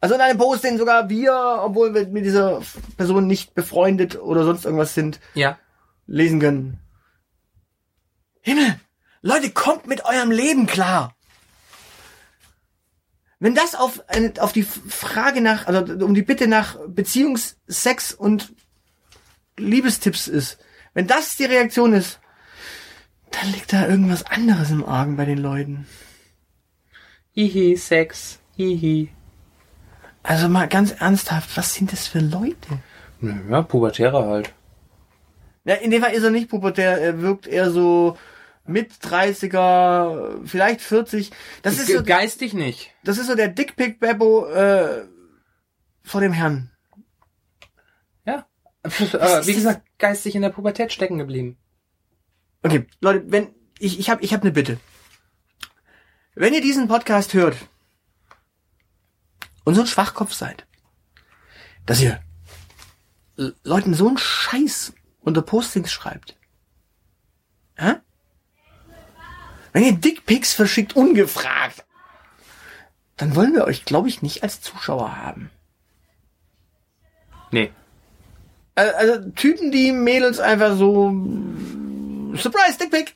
Also 0.00 0.16
in 0.16 0.20
einem 0.20 0.38
Post, 0.38 0.64
den 0.64 0.76
sogar 0.76 1.08
wir, 1.08 1.60
obwohl 1.62 1.94
wir 1.94 2.08
mit 2.08 2.24
dieser 2.24 2.60
Person 2.96 3.28
nicht 3.28 3.54
befreundet 3.54 4.20
oder 4.20 4.44
sonst 4.44 4.64
irgendwas 4.64 4.94
sind, 4.94 5.20
Ja. 5.34 5.56
lesen 6.06 6.40
können. 6.40 6.80
Himmel! 8.40 8.80
Leute, 9.22 9.50
kommt 9.50 9.86
mit 9.86 10.04
eurem 10.04 10.32
Leben 10.32 10.66
klar! 10.66 11.14
Wenn 13.38 13.54
das 13.54 13.74
auf, 13.76 14.02
auf 14.40 14.52
die 14.52 14.62
Frage 14.64 15.40
nach, 15.40 15.66
also 15.68 16.04
um 16.04 16.14
die 16.14 16.22
Bitte 16.22 16.48
nach 16.48 16.76
Beziehungs-, 16.88 17.56
Sex- 17.68 18.12
und 18.14 18.52
Liebestipps 19.58 20.26
ist, 20.26 20.58
wenn 20.92 21.06
das 21.06 21.36
die 21.36 21.44
Reaktion 21.44 21.92
ist, 21.92 22.18
dann 23.30 23.52
liegt 23.52 23.72
da 23.72 23.86
irgendwas 23.88 24.24
anderes 24.24 24.70
im 24.70 24.84
Argen 24.84 25.16
bei 25.16 25.24
den 25.24 25.38
Leuten. 25.38 25.86
Hihi, 27.32 27.76
Sex. 27.76 28.38
Hihi. 28.56 29.10
Also 30.22 30.48
mal 30.48 30.68
ganz 30.68 30.92
ernsthaft, 30.92 31.56
was 31.56 31.74
sind 31.74 31.92
das 31.92 32.08
für 32.08 32.18
Leute? 32.20 32.80
Ja, 33.20 33.62
Pubertäre 33.62 34.24
halt. 34.26 34.52
Ja, 35.64 35.74
in 35.74 35.90
dem 35.90 36.02
Fall 36.02 36.12
ist 36.12 36.22
er 36.22 36.30
nicht 36.30 36.48
pubertär, 36.48 37.00
er 37.00 37.20
wirkt 37.20 37.46
eher 37.46 37.70
so 37.70 38.16
mit 38.64 38.92
30er, 38.92 40.44
vielleicht 40.44 40.80
40. 40.80 41.30
Das 41.62 41.78
ist 41.78 41.88
so, 41.88 42.02
Geistig 42.02 42.54
nicht. 42.54 42.94
das 43.04 43.18
ist 43.18 43.26
so 43.26 43.34
der 43.34 43.48
Dickpick 43.48 44.00
Beppo 44.00 44.46
äh, 44.46 45.04
vor 46.02 46.20
dem 46.20 46.32
Herrn. 46.32 46.70
Ja. 48.24 48.46
Aber 48.84 49.46
wie 49.46 49.54
gesagt, 49.54 49.82
geistig 49.98 50.34
in 50.34 50.42
der 50.42 50.50
Pubertät 50.50 50.92
stecken 50.92 51.18
geblieben. 51.18 51.58
Okay, 52.66 52.84
Leute, 53.00 53.30
wenn 53.30 53.54
ich 53.78 54.00
ich 54.00 54.10
habe 54.10 54.24
ich 54.24 54.32
habe 54.32 54.42
eine 54.42 54.50
Bitte. 54.50 54.80
Wenn 56.34 56.52
ihr 56.52 56.60
diesen 56.60 56.88
Podcast 56.88 57.32
hört 57.32 57.56
und 59.62 59.76
so 59.76 59.82
ein 59.82 59.86
Schwachkopf 59.86 60.32
seid, 60.32 60.66
dass 61.86 62.00
ihr 62.00 62.20
Leuten 63.62 63.94
so 63.94 64.08
einen 64.08 64.18
Scheiß 64.18 64.94
unter 65.20 65.42
Postings 65.42 65.92
schreibt. 65.92 66.36
Hä? 67.76 68.00
Wenn 69.72 69.84
ihr 69.84 69.92
Dickpics 69.92 70.52
verschickt 70.52 70.96
ungefragt, 70.96 71.84
dann 73.16 73.36
wollen 73.36 73.54
wir 73.54 73.64
euch, 73.64 73.84
glaube 73.84 74.08
ich, 74.08 74.22
nicht 74.22 74.42
als 74.42 74.60
Zuschauer 74.60 75.16
haben. 75.16 75.50
Nee. 77.52 77.70
Also 78.74 79.30
Typen, 79.30 79.70
die 79.70 79.92
Mädels 79.92 80.40
einfach 80.40 80.76
so 80.76 81.12
Surprise 82.34 82.78
Dickpic 82.78 83.12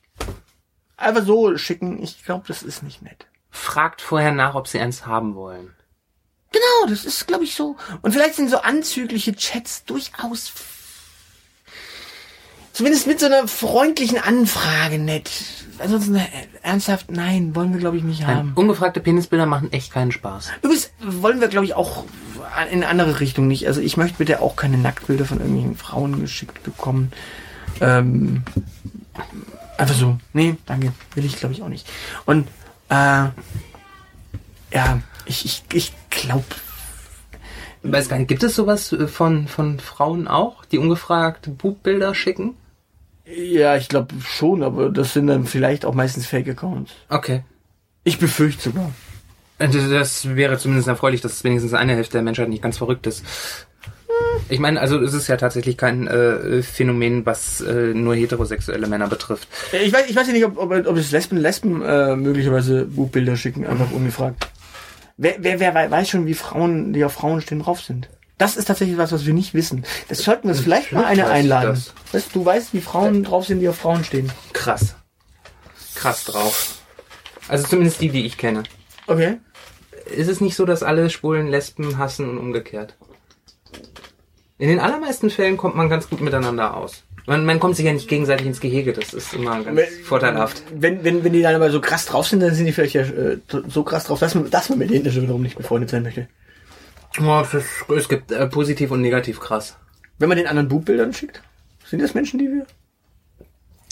einfach 0.97 1.25
so 1.25 1.57
schicken, 1.57 2.03
ich 2.03 2.25
glaube, 2.25 2.45
das 2.47 2.63
ist 2.63 2.83
nicht 2.83 3.03
nett. 3.03 3.27
Fragt 3.51 4.01
vorher 4.01 4.33
nach, 4.33 4.55
ob 4.55 4.69
sie 4.69 4.79
eins 4.79 5.07
haben 5.07 5.35
wollen. 5.35 5.75
Genau, 6.53 6.91
das 6.91 7.05
ist, 7.05 7.27
glaube 7.27 7.45
ich, 7.45 7.55
so. 7.55 7.77
Und 8.03 8.13
vielleicht 8.13 8.35
sind 8.35 8.51
so 8.51 8.59
anzügliche 8.59 9.35
Chats 9.35 9.85
durchaus 9.85 10.53
zumindest 12.73 13.07
mit 13.07 13.21
so 13.21 13.27
einer 13.27 13.47
freundlichen 13.47 14.19
Anfrage 14.19 14.99
nett. 14.99 15.31
Ansonsten 15.79 16.17
äh, 16.17 16.27
ernsthaft, 16.63 17.11
nein, 17.11 17.55
wollen 17.55 17.73
wir, 17.73 17.81
glaube 17.81 17.97
ich, 17.97 18.03
nicht 18.03 18.27
haben. 18.27 18.49
Nein, 18.49 18.53
ungefragte 18.55 19.01
Penisbilder 19.01 19.47
machen 19.47 19.73
echt 19.73 19.93
keinen 19.93 20.13
Spaß. 20.13 20.51
Übrigens 20.63 20.91
wollen 20.99 21.41
wir, 21.41 21.49
glaube 21.49 21.67
ich, 21.67 21.75
auch 21.75 22.05
in 22.71 22.85
andere 22.85 23.21
Richtung 23.21 23.49
nicht. 23.49 23.67
Also 23.67 23.81
ich 23.81 23.97
möchte 23.97 24.19
bitte 24.19 24.41
auch 24.41 24.57
keine 24.57 24.79
Nacktbilder 24.79 25.25
von 25.25 25.41
irgendwelchen 25.41 25.77
Frauen 25.77 26.21
geschickt 26.21 26.63
bekommen. 26.63 27.13
Ähm, 27.81 28.45
einfach 29.77 29.95
so. 29.95 30.19
Nee, 30.33 30.57
danke. 30.67 30.93
Will 31.15 31.25
ich, 31.25 31.37
glaube 31.37 31.55
ich, 31.55 31.63
auch 31.63 31.69
nicht. 31.69 31.89
Und 32.27 32.49
äh, 32.89 33.29
ja, 34.73 35.01
ich, 35.27 35.45
ich, 35.45 35.63
ich 35.73 35.93
glaube, 36.11 36.45
Weiß 37.83 38.11
gar 38.11 38.19
nicht, 38.19 38.29
gibt 38.29 38.43
es 38.43 38.55
sowas 38.55 38.93
äh, 38.93 39.07
von, 39.07 39.49
von 39.49 39.81
Frauen 39.81 40.29
auch, 40.29 40.65
die 40.67 40.79
ungefragt 40.79 41.51
Bubbilder 41.59 42.15
schicken? 42.15 42.55
ja, 43.25 43.77
ich 43.77 43.89
glaube 43.89 44.15
schon, 44.23 44.65
aber 44.65 44.91
das 44.91 45.13
sind 45.13 45.29
dann 45.29 45.47
vielleicht 45.47 45.85
auch 45.85 45.95
meistens 45.95 46.27
Fake-Accounts. 46.27 46.91
Okay. 47.09 47.45
Ich 48.03 48.19
befürchte 48.19 48.71
sogar. 48.71 48.91
Also 49.59 49.79
Das 49.93 50.35
wäre 50.35 50.59
zumindest 50.59 50.89
erfreulich, 50.89 51.21
dass 51.21 51.45
wenigstens 51.45 51.73
eine 51.75 51.95
Hälfte 51.95 52.15
der 52.15 52.23
Menschheit 52.23 52.49
nicht 52.49 52.63
ganz 52.63 52.79
verrückt 52.79 53.07
ist. 53.07 53.25
Ich 54.49 54.59
meine, 54.59 54.81
also 54.81 54.99
es 55.01 55.15
ist 55.15 55.29
ja 55.29 55.37
tatsächlich 55.37 55.77
kein 55.77 56.07
äh, 56.09 56.63
Phänomen, 56.63 57.25
was 57.25 57.61
äh, 57.61 57.95
nur 57.95 58.15
heterosexuelle 58.15 58.87
Männer 58.89 59.07
betrifft. 59.09 59.49
Ich 59.73 59.93
weiß, 59.93 60.07
ich 60.09 60.17
weiß 60.17 60.27
ja 60.27 60.33
nicht, 60.33 60.45
ob, 60.45 60.59
ob, 60.59 60.73
ob 60.87 60.97
es 60.97 61.11
Lesben, 61.13 61.37
Lesben 61.39 61.83
äh, 61.83 62.17
möglicherweise 62.17 62.85
Buchbilder 62.85 63.37
schicken, 63.37 63.65
einfach 63.67 63.91
ungefragt. 63.93 64.49
Wer, 65.17 65.37
wer, 65.39 65.61
wer 65.61 65.75
wei- 65.75 65.91
weiß 65.91 66.09
schon, 66.09 66.27
wie 66.27 66.35
Frauen, 66.35 66.93
die 66.93 67.05
auf 67.05 67.13
Frauen 67.13 67.41
stehen, 67.43 67.61
drauf 67.61 67.81
sind? 67.81 68.09
Das 68.39 68.57
ist 68.57 68.65
tatsächlich 68.65 68.97
was, 68.97 69.13
was 69.13 69.27
wir 69.27 69.35
nicht 69.35 69.53
wissen. 69.55 69.85
Das 70.09 70.19
sollten 70.23 70.45
wir 70.45 70.53
uns 70.53 70.61
vielleicht 70.61 70.93
mal 70.93 71.05
eine 71.05 71.27
einladen. 71.29 71.71
das. 71.75 71.93
Weißt, 72.13 72.35
du 72.35 72.41
du 72.41 72.47
weißt, 72.47 72.73
wie 72.73 72.81
Frauen 72.81 73.23
drauf 73.23 73.45
sind, 73.47 73.61
die 73.61 73.69
auf 73.69 73.77
Frauen 73.77 74.03
stehen. 74.03 74.33
Krass. 74.55 74.95
Krass 75.95 76.25
drauf. 76.25 76.79
Also 77.49 77.69
zumindest 77.69 78.01
die, 78.01 78.09
die 78.09 78.25
ich 78.25 78.39
kenne. 78.39 78.63
Okay. 79.07 79.37
Ist 80.07 80.29
es 80.29 80.41
nicht 80.41 80.57
so, 80.57 80.65
dass 80.65 80.83
alle 80.83 81.11
Schwulen 81.11 81.47
Lesben 81.49 81.99
hassen 81.99 82.29
und 82.29 82.39
umgekehrt? 82.39 82.97
In 84.61 84.69
den 84.69 84.79
allermeisten 84.79 85.31
Fällen 85.31 85.57
kommt 85.57 85.75
man 85.75 85.89
ganz 85.89 86.11
gut 86.11 86.21
miteinander 86.21 86.77
aus. 86.77 87.03
Man, 87.27 87.47
man 87.47 87.59
kommt 87.59 87.77
sich 87.77 87.87
ja 87.87 87.95
nicht 87.95 88.09
gegenseitig 88.09 88.47
ins 88.47 88.61
Gehege, 88.61 88.93
das 88.93 89.15
ist 89.15 89.33
immer 89.33 89.65
ganz 89.65 89.81
vorteilhaft. 90.05 90.63
Wenn, 90.75 91.03
wenn, 91.03 91.25
wenn 91.25 91.33
die 91.33 91.41
dann 91.41 91.55
aber 91.55 91.71
so 91.71 91.81
krass 91.81 92.05
drauf 92.05 92.27
sind, 92.27 92.41
dann 92.41 92.55
sind 92.55 92.67
die 92.67 92.73
vielleicht 92.73 92.95
ja 92.95 93.03
äh, 93.03 93.39
so 93.69 93.85
krass 93.85 94.05
drauf, 94.05 94.21
dass 94.21 94.35
man, 94.35 94.51
dass 94.51 94.69
man 94.69 94.79
mit 94.79 94.91
denen 94.91 95.11
schon 95.11 95.23
wiederum 95.23 95.41
nicht 95.41 95.57
befreundet 95.57 95.89
sein 95.89 96.03
möchte. 96.03 96.29
Es, 97.17 97.55
ist, 97.55 97.67
es 97.89 98.09
gibt 98.11 98.33
äh, 98.33 98.47
positiv 98.49 98.91
und 98.91 99.01
negativ 99.01 99.41
krass. 99.41 99.79
Wenn 100.19 100.29
man 100.29 100.37
den 100.37 100.47
anderen 100.47 100.69
Buchbildern 100.69 101.15
schickt, 101.15 101.43
sind 101.87 102.03
das 102.03 102.13
Menschen, 102.13 102.39
die 102.39 102.49
wir? 102.49 102.67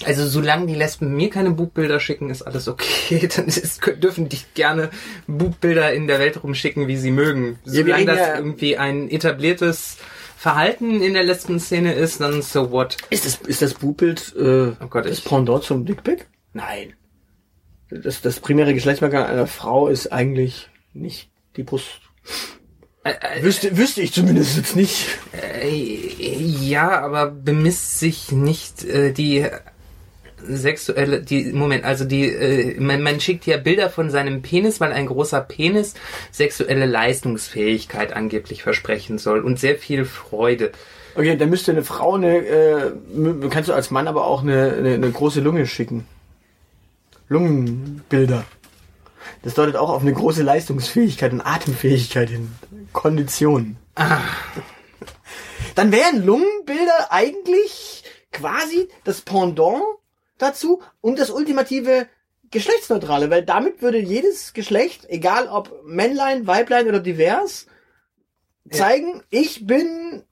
Also 0.04 0.28
solange 0.28 0.66
die 0.66 0.74
Lesben 0.74 1.16
mir 1.16 1.30
keine 1.30 1.50
Bubbilder 1.50 1.98
schicken, 1.98 2.28
ist 2.28 2.42
alles 2.42 2.68
okay. 2.68 3.26
Dann 3.36 3.46
ist, 3.46 3.80
dürfen 4.02 4.28
die 4.28 4.38
gerne 4.54 4.90
Bubbilder 5.26 5.94
in 5.94 6.06
der 6.06 6.18
Welt 6.18 6.42
rumschicken, 6.42 6.88
wie 6.88 6.98
sie 6.98 7.10
mögen. 7.10 7.58
Ja, 7.64 7.72
Solange 7.84 8.04
das 8.04 8.18
ja- 8.18 8.36
irgendwie 8.36 8.76
ein 8.76 9.10
etabliertes 9.10 9.96
Verhalten 10.38 11.02
in 11.02 11.14
der 11.14 11.24
Lesben-Szene 11.24 11.94
ist, 11.94 12.20
dann 12.20 12.42
so 12.42 12.70
what. 12.70 12.96
Ist 13.10 13.26
das, 13.26 13.40
ist 13.48 13.60
das 13.60 13.74
Buchbild 13.74 14.36
äh, 14.36 14.68
Oh 14.80 14.86
Gott, 14.88 15.04
das 15.04 15.20
Pendant 15.20 15.64
zum 15.64 15.84
Dickpick? 15.84 16.28
Nein. 16.52 16.92
Das, 17.90 18.20
das 18.20 18.38
primäre 18.38 18.72
Geschlechtsmerkmal 18.72 19.26
einer 19.26 19.48
Frau 19.48 19.88
ist 19.88 20.12
eigentlich 20.12 20.68
nicht 20.94 21.28
die 21.56 21.64
Brust. 21.64 21.88
Äh, 23.02 23.14
äh, 23.20 23.42
Wüsste, 23.42 23.76
wüsste 23.76 24.00
ich 24.00 24.12
zumindest 24.12 24.56
jetzt 24.56 24.76
nicht. 24.76 25.06
äh, 25.32 25.68
ja, 25.68 27.00
aber 27.00 27.32
bemisst 27.32 27.98
sich 27.98 28.30
nicht 28.30 28.84
äh, 28.84 29.12
die 29.12 29.44
sexuelle, 30.46 31.20
die, 31.20 31.52
Moment, 31.52 31.84
also 31.84 32.04
die, 32.04 32.26
äh, 32.26 32.80
man, 32.80 33.02
man 33.02 33.20
schickt 33.20 33.46
ja 33.46 33.56
Bilder 33.56 33.90
von 33.90 34.10
seinem 34.10 34.42
Penis, 34.42 34.80
weil 34.80 34.92
ein 34.92 35.06
großer 35.06 35.40
Penis 35.40 35.94
sexuelle 36.30 36.86
Leistungsfähigkeit 36.86 38.12
angeblich 38.12 38.62
versprechen 38.62 39.18
soll 39.18 39.40
und 39.40 39.58
sehr 39.58 39.76
viel 39.76 40.04
Freude. 40.04 40.72
Okay, 41.14 41.36
dann 41.36 41.50
müsste 41.50 41.72
eine 41.72 41.82
Frau 41.82 42.14
eine, 42.14 42.38
äh, 42.38 42.92
kannst 43.50 43.68
du 43.68 43.72
als 43.72 43.90
Mann 43.90 44.08
aber 44.08 44.26
auch 44.26 44.42
eine, 44.42 44.74
eine, 44.74 44.94
eine 44.94 45.10
große 45.10 45.40
Lunge 45.40 45.66
schicken. 45.66 46.06
Lungenbilder. 47.28 48.44
Das 49.42 49.54
deutet 49.54 49.76
auch 49.76 49.90
auf 49.90 50.02
eine 50.02 50.12
große 50.12 50.42
Leistungsfähigkeit 50.42 51.32
und 51.32 51.40
Atemfähigkeit 51.40 52.30
hin. 52.30 52.52
Kondition. 52.92 53.76
Dann 55.74 55.92
wären 55.92 56.24
Lungenbilder 56.24 57.10
eigentlich 57.10 58.04
quasi 58.32 58.88
das 59.04 59.20
Pendant 59.20 59.82
dazu 60.38 60.82
und 61.00 61.18
das 61.18 61.30
ultimative 61.30 62.06
Geschlechtsneutrale, 62.50 63.30
weil 63.30 63.44
damit 63.44 63.82
würde 63.82 63.98
jedes 63.98 64.54
Geschlecht, 64.54 65.06
egal 65.08 65.48
ob 65.48 65.84
Männlein, 65.84 66.46
Weiblein 66.46 66.88
oder 66.88 67.00
divers, 67.00 67.66
zeigen, 68.70 69.22
ich 69.30 69.66
bin 69.66 70.24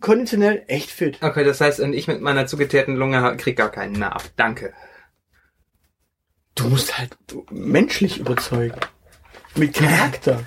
konditionell 0.00 0.64
echt 0.66 0.90
fit. 0.90 1.18
Okay, 1.20 1.44
das 1.44 1.60
heißt, 1.60 1.80
ich 1.80 2.08
mit 2.08 2.20
meiner 2.20 2.46
zugeteerten 2.46 2.96
Lunge 2.96 3.36
krieg 3.36 3.56
gar 3.56 3.70
keinen 3.70 4.02
ab. 4.02 4.24
Danke. 4.36 4.72
Du 6.54 6.68
musst 6.68 6.98
halt 6.98 7.16
menschlich 7.50 8.18
überzeugen. 8.18 8.80
Mit 9.54 9.74
Charakter. 9.74 10.42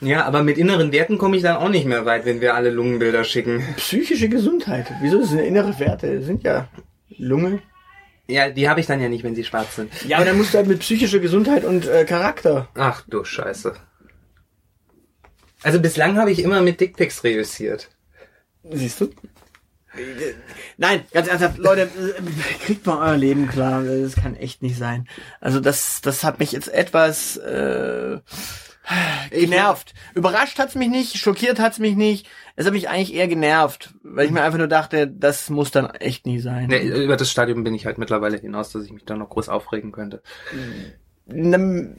Ja, 0.00 0.24
aber 0.24 0.42
mit 0.42 0.58
inneren 0.58 0.92
Werten 0.92 1.18
komme 1.18 1.36
ich 1.36 1.42
dann 1.42 1.56
auch 1.56 1.68
nicht 1.68 1.86
mehr 1.86 2.04
weit, 2.04 2.24
wenn 2.24 2.40
wir 2.40 2.54
alle 2.54 2.70
Lungenbilder 2.70 3.24
schicken. 3.24 3.64
Psychische 3.76 4.28
Gesundheit. 4.28 4.92
Wieso? 5.00 5.20
Das 5.20 5.30
sind 5.30 5.40
innere 5.40 5.78
Werte. 5.78 6.22
Sind 6.22 6.42
ja 6.42 6.68
Lunge. 7.18 7.62
Ja, 8.26 8.48
die 8.48 8.68
habe 8.68 8.80
ich 8.80 8.86
dann 8.86 9.00
ja 9.00 9.08
nicht, 9.08 9.22
wenn 9.22 9.34
sie 9.34 9.44
schwarz 9.44 9.76
sind. 9.76 9.92
Ja, 10.04 10.16
aber 10.16 10.26
dann 10.26 10.38
musst 10.38 10.54
du 10.54 10.58
halt 10.58 10.66
mit 10.66 10.80
psychischer 10.80 11.18
Gesundheit 11.18 11.64
und 11.64 11.86
äh, 11.86 12.04
Charakter. 12.04 12.68
Ach 12.74 13.02
du 13.06 13.22
Scheiße. 13.22 13.74
Also 15.62 15.80
bislang 15.80 16.16
habe 16.16 16.30
ich 16.30 16.40
immer 16.40 16.60
mit 16.62 16.80
Dickpics 16.80 17.24
reüssiert. 17.24 17.90
Siehst 18.70 19.00
du? 19.00 19.10
Nein, 20.76 21.04
ganz 21.12 21.28
ernsthaft, 21.28 21.58
Leute, 21.58 21.82
äh, 21.82 22.64
kriegt 22.64 22.86
mal 22.86 23.10
euer 23.10 23.16
Leben 23.16 23.46
klar. 23.46 23.82
Das 23.84 24.16
kann 24.16 24.34
echt 24.36 24.62
nicht 24.62 24.76
sein. 24.76 25.06
Also 25.40 25.60
das, 25.60 26.00
das 26.00 26.24
hat 26.24 26.38
mich 26.38 26.52
jetzt 26.52 26.68
etwas 26.68 27.36
äh, 27.36 28.18
genervt. 29.30 29.94
Überrascht 30.14 30.58
hat's 30.58 30.74
mich 30.74 30.88
nicht, 30.88 31.16
schockiert 31.16 31.58
hat's 31.58 31.78
mich 31.78 31.96
nicht. 31.96 32.28
Es 32.56 32.66
hat 32.66 32.72
mich 32.72 32.88
eigentlich 32.88 33.14
eher 33.14 33.28
genervt, 33.28 33.94
weil 34.02 34.26
ich 34.26 34.32
mir 34.32 34.42
einfach 34.42 34.58
nur 34.58 34.68
dachte, 34.68 35.08
das 35.08 35.50
muss 35.50 35.70
dann 35.70 35.90
echt 35.90 36.26
nie 36.26 36.38
sein. 36.38 36.70
Ja, 36.70 36.78
über 36.78 37.16
das 37.16 37.30
Stadium 37.30 37.64
bin 37.64 37.74
ich 37.74 37.86
halt 37.86 37.98
mittlerweile 37.98 38.36
hinaus, 38.38 38.70
dass 38.70 38.84
ich 38.84 38.92
mich 38.92 39.04
da 39.04 39.16
noch 39.16 39.30
groß 39.30 39.48
aufregen 39.48 39.92
könnte. 39.92 40.22
Nem- 41.26 41.96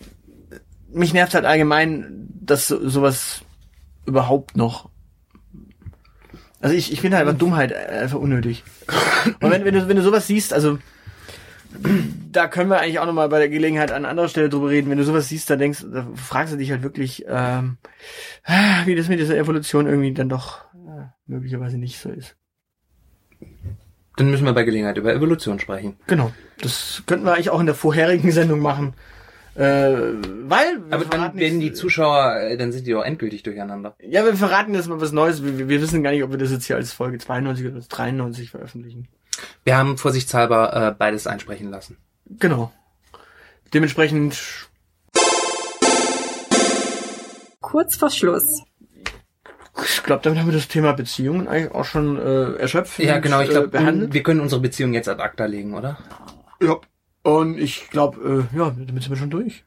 mich 0.91 1.13
nervt 1.13 1.33
halt 1.33 1.45
allgemein, 1.45 2.27
dass 2.39 2.67
so, 2.67 2.87
sowas 2.87 3.41
überhaupt 4.05 4.55
noch. 4.55 4.89
Also 6.61 6.75
ich, 6.75 6.91
ich 6.91 7.01
finde 7.01 7.17
halt 7.17 7.27
einfach 7.27 7.37
Dummheit 7.37 7.73
einfach 7.73 8.19
unnötig. 8.19 8.63
Und 9.41 9.51
wenn, 9.51 9.65
wenn, 9.65 9.73
du, 9.73 9.87
wenn 9.87 9.97
du 9.97 10.03
sowas 10.03 10.27
siehst, 10.27 10.53
also 10.53 10.79
da 12.31 12.47
können 12.47 12.69
wir 12.69 12.79
eigentlich 12.79 12.99
auch 12.99 13.05
nochmal 13.05 13.29
bei 13.29 13.39
der 13.39 13.49
Gelegenheit 13.49 13.91
an 13.91 14.05
anderer 14.05 14.27
Stelle 14.27 14.49
drüber 14.49 14.69
reden. 14.69 14.89
Wenn 14.89 14.97
du 14.97 15.03
sowas 15.03 15.29
siehst, 15.29 15.49
da 15.49 15.55
denkst, 15.55 15.85
da 15.91 16.07
fragst 16.15 16.53
du 16.53 16.57
dich 16.57 16.71
halt 16.71 16.83
wirklich, 16.83 17.25
ähm, 17.27 17.77
wie 18.85 18.95
das 18.95 19.07
mit 19.07 19.19
dieser 19.19 19.37
Evolution 19.37 19.87
irgendwie 19.87 20.13
dann 20.13 20.29
doch 20.29 20.65
äh, 20.73 21.07
möglicherweise 21.25 21.77
nicht 21.77 21.99
so 21.99 22.09
ist. 22.09 22.35
Dann 24.17 24.31
müssen 24.31 24.45
wir 24.45 24.53
bei 24.53 24.63
Gelegenheit 24.63 24.97
über 24.97 25.13
Evolution 25.13 25.59
sprechen. 25.59 25.97
Genau. 26.07 26.31
Das 26.61 27.03
könnten 27.05 27.25
wir 27.25 27.33
eigentlich 27.33 27.49
auch 27.49 27.59
in 27.59 27.65
der 27.65 27.75
vorherigen 27.75 28.31
Sendung 28.31 28.59
machen. 28.59 28.93
Äh, 29.55 30.13
weil 30.43 30.81
Aber 30.91 31.05
dann 31.05 31.35
werden 31.37 31.61
die 31.61 31.71
Zuschauer, 31.71 32.41
äh, 32.41 32.57
dann 32.57 32.73
sind 32.73 32.87
die 32.87 32.95
auch 32.95 33.03
endgültig 33.03 33.43
durcheinander. 33.43 33.95
Ja, 34.01 34.25
wir 34.25 34.35
verraten 34.35 34.73
jetzt 34.73 34.89
mal 34.89 34.99
was 34.99 35.13
Neues. 35.13 35.43
Wir, 35.43 35.69
wir 35.69 35.81
wissen 35.81 36.03
gar 36.03 36.11
nicht, 36.11 36.23
ob 36.23 36.31
wir 36.31 36.37
das 36.37 36.51
jetzt 36.51 36.65
hier 36.65 36.75
als 36.75 36.91
Folge 36.91 37.17
92 37.17 37.65
oder 37.65 37.75
als 37.75 37.87
93 37.87 38.49
veröffentlichen. 38.49 39.07
Wir 39.63 39.77
haben 39.77 39.97
vorsichtshalber 39.97 40.89
äh, 40.89 40.91
beides 40.97 41.27
einsprechen 41.27 41.69
lassen. 41.69 41.97
Genau. 42.25 42.71
Dementsprechend, 43.73 44.69
Kurz 47.65 47.95
vor 47.95 48.11
Schluss. 48.11 48.61
ich 49.83 50.03
glaube, 50.03 50.21
damit 50.21 50.39
haben 50.39 50.47
wir 50.47 50.53
das 50.53 50.67
Thema 50.67 50.93
Beziehungen 50.93 51.47
eigentlich 51.47 51.73
auch 51.73 51.83
schon 51.83 52.17
äh, 52.17 52.53
erschöpft. 52.57 52.99
Ja, 52.99 53.17
genau, 53.17 53.41
ich 53.41 53.49
äh, 53.49 53.53
glaube, 53.53 53.69
behandelt. 53.69 54.13
wir 54.13 54.21
können 54.21 54.39
unsere 54.39 54.61
Beziehung 54.61 54.93
jetzt 54.93 55.09
ad 55.09 55.21
acta 55.21 55.45
legen, 55.45 55.73
oder? 55.73 55.97
Ja. 56.61 56.77
Und 57.23 57.57
ich 57.57 57.89
glaube, 57.89 58.47
äh, 58.53 58.57
ja, 58.57 58.69
damit 58.69 59.01
sind 59.01 59.09
wir 59.09 59.17
schon 59.17 59.31
durch. 59.31 59.65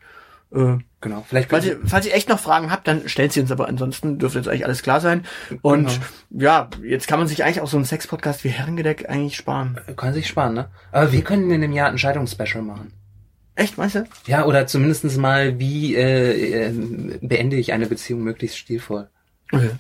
Äh, 0.54 0.78
Genau. 1.00 1.24
Vielleicht 1.28 1.50
falls, 1.50 1.64
ihr, 1.64 1.78
falls 1.84 2.06
ihr 2.06 2.14
echt 2.14 2.28
noch 2.28 2.40
Fragen 2.40 2.72
habt, 2.72 2.88
dann 2.88 3.08
stellt 3.08 3.32
sie 3.32 3.40
uns, 3.40 3.52
aber 3.52 3.68
ansonsten 3.68 4.18
dürfte 4.18 4.40
jetzt 4.40 4.48
eigentlich 4.48 4.64
alles 4.64 4.82
klar 4.82 5.00
sein. 5.00 5.24
Und 5.62 5.86
Genau. 5.86 6.42
ja, 6.42 6.70
jetzt 6.82 7.06
kann 7.06 7.20
man 7.20 7.28
sich 7.28 7.44
eigentlich 7.44 7.60
auch 7.60 7.68
so 7.68 7.76
einen 7.76 7.86
Sex-Podcast 7.86 8.42
wie 8.42 8.48
Herrengedeck 8.48 9.08
eigentlich 9.08 9.36
sparen. 9.36 9.78
Sie, 9.86 9.94
kann 9.94 10.12
sich 10.12 10.26
sparen, 10.26 10.54
ne? 10.54 10.70
Aber 10.90 11.12
wir 11.12 11.22
können 11.22 11.48
in 11.52 11.60
dem 11.60 11.72
Jahr 11.72 11.88
ein 11.88 11.98
Scheidungsspecial 11.98 12.62
machen. 12.64 12.92
Echt, 13.54 13.78
meinst 13.78 13.94
du? 13.94 14.06
Ja, 14.26 14.44
oder 14.44 14.66
zumindestens 14.66 15.16
mal, 15.16 15.60
wie 15.60 15.94
äh, 15.94 16.66
äh, 16.68 17.18
beende 17.22 17.56
ich 17.56 17.72
eine 17.72 17.86
Beziehung 17.86 18.22
möglichst 18.22 18.58
stilvoll. 18.58 19.08
Okay. 19.52 19.70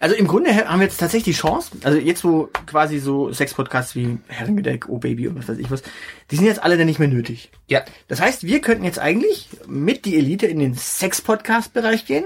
Also 0.00 0.14
im 0.14 0.26
Grunde 0.26 0.54
haben 0.54 0.80
wir 0.80 0.86
jetzt 0.86 0.98
tatsächlich 0.98 1.36
die 1.36 1.40
Chance, 1.40 1.72
also 1.84 1.98
jetzt 1.98 2.24
wo 2.24 2.48
quasi 2.66 2.98
so 2.98 3.32
Sex-Podcasts 3.32 3.94
wie 3.94 4.18
Herrengedeck, 4.28 4.88
Oh 4.88 4.98
Baby 4.98 5.28
und 5.28 5.38
was 5.38 5.48
weiß 5.48 5.58
ich 5.58 5.70
was, 5.70 5.82
die 6.30 6.36
sind 6.36 6.46
jetzt 6.46 6.62
alle 6.62 6.76
dann 6.76 6.86
nicht 6.86 6.98
mehr 6.98 7.08
nötig. 7.08 7.50
Ja, 7.68 7.82
Das 8.08 8.20
heißt, 8.20 8.44
wir 8.44 8.60
könnten 8.60 8.84
jetzt 8.84 8.98
eigentlich 8.98 9.48
mit 9.66 10.04
die 10.04 10.16
Elite 10.16 10.46
in 10.46 10.58
den 10.58 10.74
Sex-Podcast-Bereich 10.74 12.06
gehen, 12.06 12.24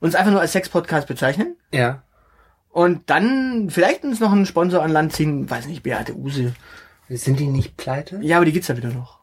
uns 0.00 0.14
einfach 0.14 0.32
nur 0.32 0.40
als 0.40 0.52
Sex-Podcast 0.52 1.06
bezeichnen 1.06 1.56
ja. 1.72 2.02
und 2.70 3.08
dann 3.10 3.70
vielleicht 3.70 4.04
uns 4.04 4.20
noch 4.20 4.32
einen 4.32 4.46
Sponsor 4.46 4.82
an 4.82 4.90
Land 4.90 5.12
ziehen, 5.12 5.48
weiß 5.48 5.66
nicht, 5.66 5.82
Beate 5.82 6.16
Use. 6.16 6.54
Sind 7.08 7.40
die 7.40 7.46
nicht 7.46 7.76
pleite? 7.76 8.20
Ja, 8.22 8.36
aber 8.36 8.44
die 8.44 8.52
gibt's 8.52 8.68
ja 8.68 8.76
wieder 8.76 8.90
noch. 8.90 9.19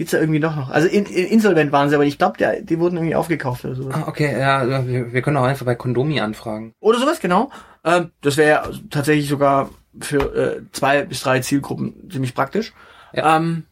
Gibt's 0.00 0.14
ja 0.14 0.18
irgendwie 0.18 0.40
doch 0.40 0.56
noch. 0.56 0.70
Also 0.70 0.88
in, 0.88 1.04
in, 1.04 1.26
insolvent 1.26 1.72
waren 1.72 1.90
sie, 1.90 1.94
aber 1.94 2.06
ich 2.06 2.16
glaube, 2.16 2.62
die 2.62 2.78
wurden 2.78 2.96
irgendwie 2.96 3.16
aufgekauft 3.16 3.66
oder 3.66 3.74
sowas. 3.74 3.94
Ah, 3.94 4.04
okay, 4.08 4.32
ja, 4.32 4.64
ja, 4.64 4.88
wir, 4.88 5.12
wir 5.12 5.20
können 5.20 5.36
auch 5.36 5.44
einfach 5.44 5.66
bei 5.66 5.74
Kondomi 5.74 6.20
anfragen. 6.20 6.72
Oder 6.80 6.98
sowas, 6.98 7.20
genau. 7.20 7.50
Ähm, 7.84 8.10
das 8.22 8.38
wäre 8.38 8.72
tatsächlich 8.88 9.28
sogar 9.28 9.68
für 10.00 10.34
äh, 10.34 10.62
zwei 10.72 11.02
bis 11.02 11.20
drei 11.20 11.40
Zielgruppen 11.40 12.08
ziemlich 12.10 12.34
praktisch. 12.34 12.72
Ja. 13.12 13.36
Ähm, 13.36 13.64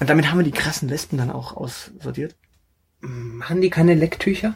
und 0.00 0.08
damit 0.08 0.30
haben 0.30 0.38
wir 0.38 0.44
die 0.44 0.52
krassen 0.52 0.88
Lesben 0.88 1.18
dann 1.18 1.30
auch 1.30 1.54
aussortiert. 1.54 2.34
Machen 3.00 3.60
die 3.60 3.68
keine 3.68 3.92
Lecktücher? 3.92 4.54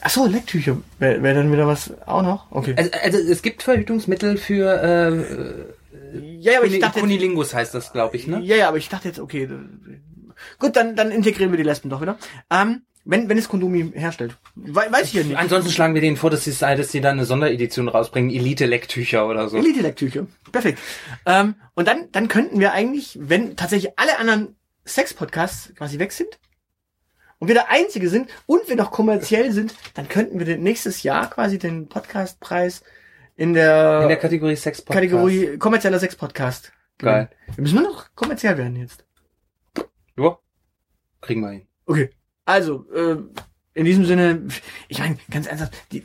Ach 0.00 0.10
so, 0.10 0.26
Lecktücher. 0.28 0.76
Wäre 1.00 1.24
wär 1.24 1.34
dann 1.34 1.50
wieder 1.50 1.66
was 1.66 1.92
auch 2.06 2.22
noch? 2.22 2.52
Okay. 2.52 2.76
Also, 2.78 2.90
also 3.02 3.18
es 3.18 3.42
gibt 3.42 3.64
Verhütungsmittel 3.64 4.36
für 4.36 4.80
äh, 4.80 5.74
ja, 6.12 6.52
ja, 6.52 6.58
aber 6.58 6.66
ich 6.66 6.78
dachte 6.78 6.98
jetzt, 6.98 7.00
Kunilingus 7.00 7.54
heißt 7.54 7.74
das, 7.74 7.92
glaube 7.92 8.16
ich, 8.16 8.26
ne? 8.26 8.40
ja, 8.42 8.56
ja, 8.56 8.68
aber 8.68 8.78
ich 8.78 8.88
dachte 8.88 9.08
jetzt, 9.08 9.18
okay. 9.18 9.48
Gut, 10.58 10.76
dann, 10.76 10.94
dann 10.94 11.10
integrieren 11.10 11.50
wir 11.50 11.56
die 11.56 11.64
Lesben 11.64 11.90
doch 11.90 12.00
wieder. 12.00 12.16
Ähm, 12.50 12.82
wenn, 13.04 13.28
wenn 13.28 13.38
es 13.38 13.48
Kondomi 13.48 13.92
herstellt. 13.94 14.36
We 14.54 14.74
weiß 14.74 15.06
ich 15.06 15.14
ja 15.14 15.22
nicht. 15.22 15.38
Ansonsten 15.38 15.72
schlagen 15.72 15.94
wir 15.94 16.02
denen 16.02 16.18
vor, 16.18 16.28
dass 16.28 16.44
sie, 16.44 16.52
dass 16.52 16.92
sie 16.92 17.00
dann 17.00 17.16
eine 17.16 17.24
Sonderedition 17.24 17.88
rausbringen, 17.88 18.30
Elite-Lecktücher 18.30 19.26
oder 19.26 19.48
so. 19.48 19.56
Elite-Lecktücher. 19.56 20.26
Perfekt. 20.52 20.78
Ähm, 21.24 21.54
und 21.74 21.88
dann, 21.88 22.12
dann 22.12 22.28
könnten 22.28 22.60
wir 22.60 22.72
eigentlich, 22.72 23.18
wenn 23.20 23.56
tatsächlich 23.56 23.98
alle 23.98 24.18
anderen 24.18 24.56
Sex-Podcasts 24.84 25.74
quasi 25.74 25.98
weg 25.98 26.12
sind 26.12 26.38
und 27.38 27.48
wir 27.48 27.54
der 27.54 27.70
Einzige 27.70 28.10
sind 28.10 28.28
und 28.44 28.68
wir 28.68 28.76
noch 28.76 28.90
kommerziell 28.90 29.52
sind, 29.52 29.74
dann 29.94 30.08
könnten 30.08 30.38
wir 30.38 30.58
nächstes 30.58 31.02
Jahr 31.02 31.30
quasi 31.30 31.58
den 31.58 31.88
Podcastpreis 31.88 32.82
in 33.38 33.54
der, 33.54 34.02
In 34.02 34.08
der 34.08 34.16
Kategorie 34.16 34.56
Sex 34.56 34.82
Podcast. 34.82 34.94
Kategorie 34.94 35.56
kommerzieller 35.58 36.00
Sex-Podcast. 36.00 36.72
Geil. 36.98 37.30
Wir 37.54 37.62
müssen 37.62 37.76
nur 37.76 37.84
noch 37.84 38.06
kommerziell 38.16 38.58
werden 38.58 38.74
jetzt. 38.74 39.04
Ja. 40.16 40.36
Kriegen 41.20 41.42
wir 41.42 41.50
hin. 41.50 41.66
Okay. 41.86 42.10
Also, 42.44 42.90
äh, 42.92 43.16
in 43.74 43.84
diesem 43.84 44.04
Sinne, 44.04 44.48
ich 44.88 44.98
meine, 44.98 45.18
ganz 45.30 45.46
ernsthaft, 45.46 45.72
die, 45.92 46.04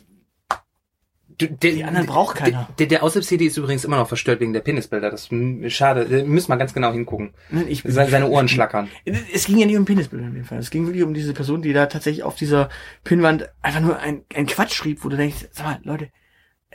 Du, 1.39 1.47
der, 1.47 1.71
Die 1.71 1.83
anderen 1.83 2.05
braucht 2.05 2.37
keiner. 2.37 2.69
Der, 2.77 2.85
der 2.85 3.01
Aushilfs-CD 3.01 3.47
ist 3.47 3.57
übrigens 3.57 3.83
immer 3.83 3.97
noch 3.97 4.07
verstört 4.07 4.39
wegen 4.39 4.53
der 4.53 4.59
Penisbilder. 4.59 5.09
Das 5.09 5.29
ist 5.31 5.73
schade. 5.73 6.05
Da 6.05 6.23
Müssen 6.23 6.49
wir 6.51 6.57
ganz 6.57 6.75
genau 6.75 6.91
hingucken. 6.93 7.33
ich, 7.67 7.81
Seine, 7.83 8.11
seine 8.11 8.27
Ohren 8.29 8.47
schlackern. 8.47 8.87
Es 9.33 9.45
ging 9.45 9.57
ja 9.57 9.65
nicht 9.65 9.77
um 9.77 9.85
Penisbilder 9.85 10.27
in 10.27 10.35
dem 10.35 10.45
Fall. 10.45 10.59
Es 10.59 10.69
ging 10.69 10.85
wirklich 10.85 11.01
um 11.01 11.15
diese 11.15 11.33
Person, 11.33 11.63
die 11.63 11.73
da 11.73 11.87
tatsächlich 11.87 12.23
auf 12.23 12.35
dieser 12.35 12.69
Pinnwand 13.03 13.49
einfach 13.63 13.79
nur 13.79 13.97
ein, 13.97 14.23
ein 14.35 14.45
Quatsch 14.45 14.75
schrieb, 14.75 15.03
wo 15.03 15.09
du 15.09 15.17
denkst, 15.17 15.47
sag 15.49 15.65
mal, 15.65 15.79
Leute, 15.83 16.09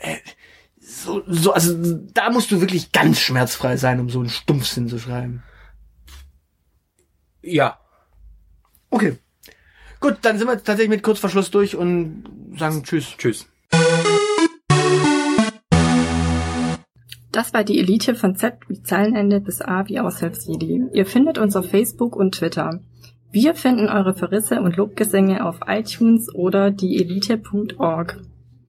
äh, 0.00 0.16
so, 0.80 1.22
so, 1.26 1.52
also 1.52 1.76
da 2.14 2.30
musst 2.30 2.50
du 2.50 2.60
wirklich 2.60 2.92
ganz 2.92 3.20
schmerzfrei 3.20 3.76
sein, 3.76 4.00
um 4.00 4.08
so 4.08 4.20
einen 4.20 4.30
Stumpfsinn 4.30 4.88
zu 4.88 4.98
schreiben. 4.98 5.42
Ja. 7.42 7.78
Okay. 8.90 9.18
Gut, 10.00 10.18
dann 10.22 10.38
sind 10.38 10.46
wir 10.46 10.56
tatsächlich 10.56 10.88
mit 10.88 11.02
Kurzverschluss 11.02 11.50
durch 11.50 11.76
und 11.76 12.24
sagen 12.56 12.82
Tschüss. 12.84 13.16
Tschüss. 13.18 13.46
Das 17.32 17.52
war 17.52 17.62
die 17.62 17.78
Elite 17.78 18.14
von 18.14 18.34
Z 18.34 18.54
wie 18.68 18.82
Zeilenende 18.82 19.40
bis 19.40 19.60
A 19.60 19.86
wie 19.86 20.00
Aushilfsjedi. 20.00 20.86
Ihr 20.92 21.06
findet 21.06 21.38
uns 21.38 21.54
auf 21.54 21.68
Facebook 21.68 22.16
und 22.16 22.34
Twitter. 22.34 22.80
Wir 23.30 23.54
finden 23.54 23.88
eure 23.88 24.14
Verrisse 24.14 24.62
und 24.62 24.76
Lobgesänge 24.76 25.44
auf 25.44 25.60
iTunes 25.66 26.34
oder 26.34 26.70
dieelite.org. 26.70 28.22